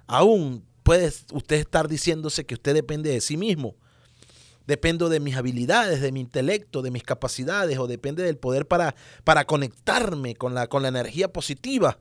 Aún 0.08 0.64
puede 0.82 1.12
usted 1.32 1.56
estar 1.56 1.86
diciéndose 1.86 2.46
que 2.46 2.54
usted 2.54 2.74
depende 2.74 3.10
de 3.10 3.20
sí 3.20 3.36
mismo. 3.36 3.76
Dependo 4.66 5.08
de 5.08 5.20
mis 5.20 5.36
habilidades, 5.36 6.00
de 6.00 6.12
mi 6.12 6.20
intelecto, 6.20 6.82
de 6.82 6.90
mis 6.90 7.02
capacidades 7.02 7.78
o 7.78 7.86
depende 7.86 8.22
del 8.22 8.36
poder 8.36 8.66
para, 8.66 8.94
para 9.24 9.44
conectarme 9.44 10.34
con 10.34 10.54
la, 10.54 10.66
con 10.66 10.82
la 10.82 10.88
energía 10.88 11.32
positiva. 11.32 11.98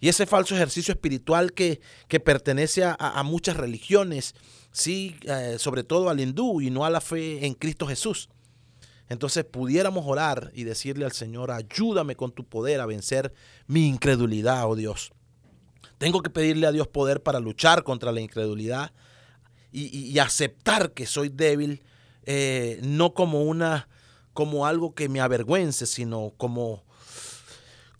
Y 0.00 0.08
ese 0.08 0.26
falso 0.26 0.54
ejercicio 0.54 0.92
espiritual 0.92 1.52
que, 1.52 1.80
que 2.08 2.20
pertenece 2.20 2.84
a, 2.84 3.22
muchas 3.24 3.56
religiones 3.56 4.34
sí, 4.70 5.16
eh, 5.22 5.56
sobre 5.58 5.84
todo 5.84 6.10
al 6.10 6.20
hindú 6.20 6.60
y 6.60 6.70
no 6.70 6.84
a 6.84 6.90
la 6.90 7.00
fe 7.00 7.46
en 7.46 7.54
Cristo 7.54 7.86
Jesús. 7.86 8.28
Entonces 9.08 9.44
pudiéramos 9.44 10.04
orar 10.06 10.50
y 10.54 10.64
decirle 10.64 11.04
al 11.04 11.12
Señor, 11.12 11.50
ayúdame 11.50 12.16
con 12.16 12.32
tu 12.32 12.44
poder 12.44 12.80
a 12.80 12.86
vencer 12.86 13.32
mi 13.66 13.86
incredulidad, 13.86 14.68
oh 14.68 14.74
Dios. 14.74 15.12
Tengo 15.98 16.22
que 16.22 16.30
pedirle 16.30 16.66
a 16.66 16.72
Dios 16.72 16.88
poder 16.88 17.22
para 17.22 17.40
luchar 17.40 17.84
contra 17.84 18.12
la 18.12 18.20
incredulidad 18.20 18.92
y, 19.72 20.16
aceptar 20.20 20.92
que 20.92 21.04
soy 21.04 21.30
débil, 21.30 21.82
eh, 22.26 22.78
no 22.82 23.12
como 23.12 23.42
una, 23.42 23.88
como 24.32 24.66
algo 24.66 24.94
que 24.94 25.08
me 25.08 25.20
avergüence, 25.20 25.86
sino 25.86 26.32
como 26.36 26.84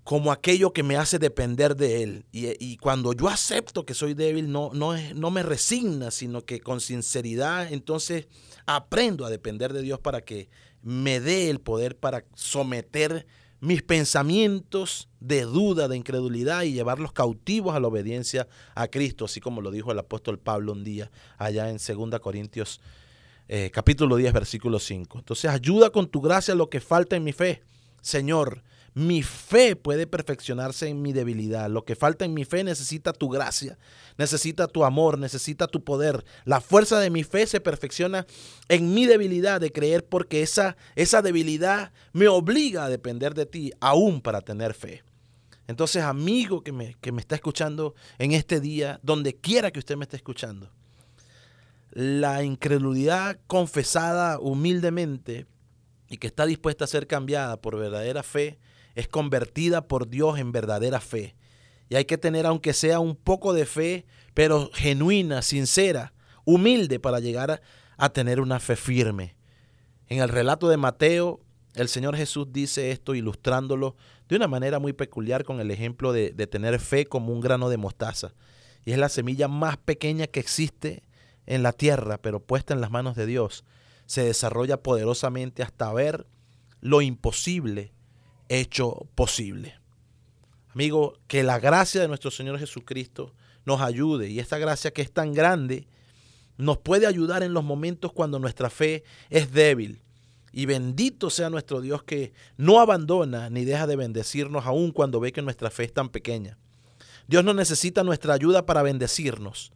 como 0.04 0.30
aquello 0.30 0.74
que 0.74 0.83
me 0.83 0.98
hace 0.98 1.18
depender 1.18 1.76
de 1.76 2.02
Él. 2.02 2.26
Y, 2.30 2.76
cuando 2.76 3.14
yo 3.14 3.28
acepto 3.28 3.87
que 3.87 3.94
soy 3.94 4.12
débil, 4.12 4.52
no, 4.52 4.70
no, 4.74 4.94
no 5.14 5.30
me 5.30 5.42
resigna, 5.42 6.11
sino 6.11 6.44
que 6.44 6.61
con 6.61 6.83
sinceridad 6.83 7.72
entonces 7.72 8.28
aprendo 8.66 9.24
a 9.24 9.30
depender 9.30 9.72
de 9.72 9.80
Dios 9.80 9.98
para 9.98 10.20
que 10.20 10.50
me 10.83 11.20
dé 11.20 11.48
el 11.48 11.59
poder 11.59 11.96
para 11.96 12.26
someter 12.35 13.26
mis 13.64 13.83
pensamientos 13.83 15.09
de 15.20 15.42
duda, 15.42 15.88
de 15.88 15.96
incredulidad 15.96 16.62
y 16.62 16.72
llevarlos 16.72 17.12
cautivos 17.12 17.74
a 17.74 17.81
la 17.81 17.88
obediencia 17.88 18.46
a 18.74 18.88
Cristo, 18.88 19.24
así 19.24 19.40
como 19.40 19.62
lo 19.62 19.70
dijo 19.70 19.90
el 19.90 19.98
apóstol 19.98 20.38
Pablo 20.38 20.72
un 20.72 20.85
día 20.85 21.11
allá 21.38 21.70
en 21.70 21.79
2 21.79 22.20
Corintios 22.20 22.81
eh, 23.48 23.70
capítulo 23.72 24.16
10, 24.16 24.33
versículo 24.35 24.79
5. 24.79 25.18
Entonces 25.18 25.50
ayuda 25.50 25.90
con 25.90 26.09
tu 26.09 26.20
gracia 26.20 26.55
lo 26.55 26.68
que 26.68 26.81
falta 26.81 27.16
en 27.16 27.24
mi 27.24 27.33
fe. 27.33 27.62
Señor, 28.03 28.62
mi 28.94 29.24
fe 29.24 29.74
puede 29.74 30.07
perfeccionarse 30.07 30.88
en 30.88 31.02
mi 31.02 31.12
debilidad. 31.12 31.68
Lo 31.68 31.85
que 31.85 31.96
falta 31.96 32.24
en 32.24 32.33
mi 32.33 32.44
fe 32.44 32.62
necesita 32.62 33.12
tu 33.12 33.28
gracia, 33.28 33.76
necesita 34.16 34.68
tu 34.68 34.85
amor, 34.85 35.18
necesita 35.18 35.66
tu 35.66 35.83
poder. 35.83 36.24
La 36.44 36.61
fuerza 36.61 37.00
de 37.00 37.11
mi 37.11 37.24
fe 37.24 37.46
se 37.46 37.61
perfecciona 37.61 38.24
en 38.68 38.94
mi 38.94 39.07
debilidad 39.07 39.61
de 39.61 39.72
creer 39.72 40.04
porque 40.04 40.42
esa, 40.42 40.76
esa 40.94 41.22
debilidad 41.22 41.92
me 42.12 42.28
obliga 42.28 42.85
a 42.85 42.88
depender 42.88 43.35
de 43.35 43.46
ti 43.46 43.72
aún 43.80 44.20
para 44.20 44.40
tener 44.40 44.74
fe. 44.74 45.02
Entonces, 45.66 46.04
amigo 46.04 46.62
que 46.62 46.70
me, 46.70 46.94
que 47.00 47.11
me 47.11 47.20
está 47.20 47.35
escuchando 47.35 47.94
en 48.18 48.33
este 48.33 48.61
día, 48.61 49.00
donde 49.02 49.35
quiera 49.35 49.72
que 49.72 49.80
usted 49.80 49.96
me 49.96 50.04
esté 50.04 50.16
escuchando, 50.16 50.70
la 51.90 52.44
incredulidad 52.44 53.40
confesada 53.48 54.38
humildemente 54.38 55.46
y 56.09 56.18
que 56.18 56.26
está 56.26 56.46
dispuesta 56.46 56.85
a 56.85 56.88
ser 56.88 57.07
cambiada 57.07 57.57
por 57.57 57.76
verdadera 57.76 58.22
fe, 58.22 58.59
es 58.94 59.09
convertida 59.09 59.87
por 59.88 60.09
Dios 60.09 60.38
en 60.38 60.52
verdadera 60.52 61.00
fe. 61.00 61.35
Y 61.88 61.96
hay 61.96 62.04
que 62.04 62.18
tener, 62.18 62.46
aunque 62.46 62.72
sea 62.72 63.00
un 63.00 63.16
poco 63.16 63.52
de 63.52 63.66
fe, 63.66 64.07
pero 64.33 64.70
genuina, 64.72 65.42
sincera, 65.42 66.12
humilde 66.44 66.98
para 66.98 67.20
llegar 67.20 67.62
a, 67.96 68.09
tener 68.11 68.40
una 68.40 68.61
fe 68.61 68.76
firme. 68.76 69.37
En 70.09 70.20
el 70.20 70.28
relato 70.28 70.68
de 70.68 70.76
Mateo, 70.76 71.40
el 71.74 71.88
Señor 71.88 72.16
Jesús 72.16 72.48
dice 72.50 72.90
esto 72.90 73.14
ilustrándolo 73.14 73.96
de 74.28 74.37
una 74.37 74.48
manera 74.48 74.78
muy 74.78 74.92
peculiar 74.92 75.44
con 75.44 75.61
el 75.61 75.70
ejemplo 75.70 76.12
de, 76.12 76.30
de 76.30 76.46
tener 76.46 76.78
fe 76.80 77.07
como 77.07 77.33
un 77.33 77.40
grano 77.40 77.68
de 77.68 77.76
mostaza. 77.76 78.35
Y 78.85 78.92
es 78.92 78.98
la 78.98 79.09
semilla 79.09 79.48
más 79.48 79.76
pequeña 79.76 80.26
que 80.26 80.40
existe 80.40 81.02
en 81.46 81.62
la 81.62 81.72
tierra, 81.72 82.18
pero 82.18 82.40
puesta 82.40 82.74
en 82.74 82.80
las 82.80 82.90
manos 82.90 83.16
de 83.16 83.26
Dios, 83.26 83.64
se 84.07 84.24
desarrolla 84.24 84.83
poderosamente 84.83 85.62
hasta 85.62 85.92
ver 85.92 86.26
lo 86.80 87.00
imposible 87.00 87.92
hecho 88.48 89.07
posible. 89.14 89.74
Amigo, 90.74 91.18
que 91.28 91.42
la 91.42 91.59
gracia 91.59 92.00
de 92.00 92.09
nuestro 92.09 92.30
Señor 92.30 92.59
Jesucristo 92.59 93.33
nos 93.64 93.80
ayude 93.80 94.28
y 94.28 94.40
esta 94.40 94.59
gracia 94.59 94.92
que 94.92 95.02
es 95.02 95.12
tan 95.12 95.33
grande 95.33 95.87
nos 96.57 96.78
puede 96.78 97.07
ayudar 97.07 97.42
en 97.42 97.54
los 97.54 97.64
momentos 97.64 98.12
cuando 98.12 98.38
nuestra 98.38 98.70
fe 98.70 99.04
es 99.30 99.52
débil. 99.52 100.00
Y 100.52 100.66
bendito 100.66 101.30
sea 101.30 101.50
nuestro 101.50 101.80
Dios 101.80 102.04
que 102.04 102.33
no 102.57 102.80
abandona 102.80 103.50
ni 103.50 103.64
deja 103.64 103.87
de 103.87 103.96
bendecirnos 103.96 104.66
aun 104.66 104.92
cuando 104.92 105.18
ve 105.18 105.33
que 105.33 105.42
nuestra 105.42 105.70
fe 105.70 105.85
es 105.85 105.92
tan 105.92 106.11
pequeña. 106.11 106.59
Dios 107.26 107.44
no 107.44 107.54
necesita 107.54 108.04
nuestra 108.04 108.35
ayuda 108.35 108.66
para 108.66 108.83
bendecirnos. 108.83 109.72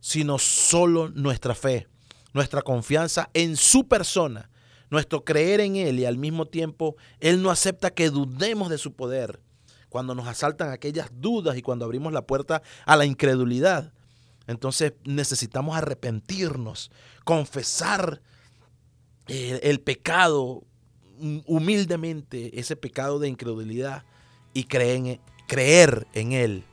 sino 0.00 0.36
solo 0.38 1.10
nuestra 1.10 1.54
fe, 1.54 1.86
nuestra 2.32 2.62
confianza 2.62 3.30
en 3.34 3.56
su 3.56 3.86
persona, 3.86 4.50
nuestro 4.92 5.24
creer 5.24 5.60
en 5.60 5.76
Él 5.76 5.98
y 5.98 6.04
al 6.04 6.18
mismo 6.18 6.46
tiempo 6.46 6.96
Él 7.18 7.42
no 7.42 7.50
acepta 7.50 7.90
que 7.90 8.10
dudemos 8.10 8.68
de 8.68 8.76
su 8.76 8.92
poder. 8.92 9.40
Cuando 9.88 10.14
nos 10.14 10.28
asaltan 10.28 10.70
aquellas 10.70 11.08
dudas 11.14 11.56
y 11.56 11.62
cuando 11.62 11.86
abrimos 11.86 12.12
la 12.12 12.26
puerta 12.26 12.62
a 12.84 12.96
la 12.96 13.06
incredulidad, 13.06 13.94
entonces 14.46 14.92
necesitamos 15.04 15.76
arrepentirnos, 15.76 16.90
confesar 17.24 18.20
el, 19.28 19.60
el 19.62 19.80
pecado 19.80 20.62
humildemente, 21.46 22.58
ese 22.60 22.76
pecado 22.76 23.18
de 23.18 23.28
incredulidad 23.28 24.04
y 24.52 24.66
en, 24.70 25.20
creer 25.46 26.06
en 26.12 26.32
Él, 26.32 26.64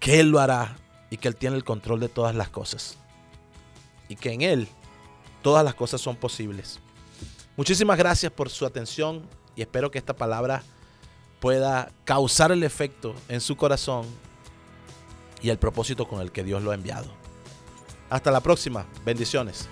que 0.00 0.18
Él 0.18 0.30
lo 0.30 0.40
hará 0.40 0.76
y 1.10 1.16
que 1.16 1.28
Él 1.28 1.36
tiene 1.36 1.54
el 1.54 1.64
control 1.64 2.00
de 2.00 2.08
todas 2.08 2.34
las 2.34 2.48
cosas. 2.48 2.98
Y 4.08 4.16
que 4.16 4.32
en 4.32 4.42
Él 4.42 4.68
todas 5.44 5.62
las 5.62 5.74
cosas 5.74 6.00
son 6.00 6.16
posibles. 6.16 6.80
Muchísimas 7.54 7.98
gracias 7.98 8.32
por 8.32 8.48
su 8.48 8.64
atención 8.64 9.28
y 9.54 9.60
espero 9.60 9.90
que 9.90 9.98
esta 9.98 10.16
palabra 10.16 10.62
pueda 11.38 11.92
causar 12.04 12.50
el 12.50 12.62
efecto 12.62 13.14
en 13.28 13.42
su 13.42 13.54
corazón 13.54 14.06
y 15.42 15.50
el 15.50 15.58
propósito 15.58 16.08
con 16.08 16.22
el 16.22 16.32
que 16.32 16.42
Dios 16.42 16.62
lo 16.62 16.70
ha 16.70 16.74
enviado. 16.74 17.12
Hasta 18.08 18.30
la 18.30 18.40
próxima. 18.40 18.86
Bendiciones. 19.04 19.68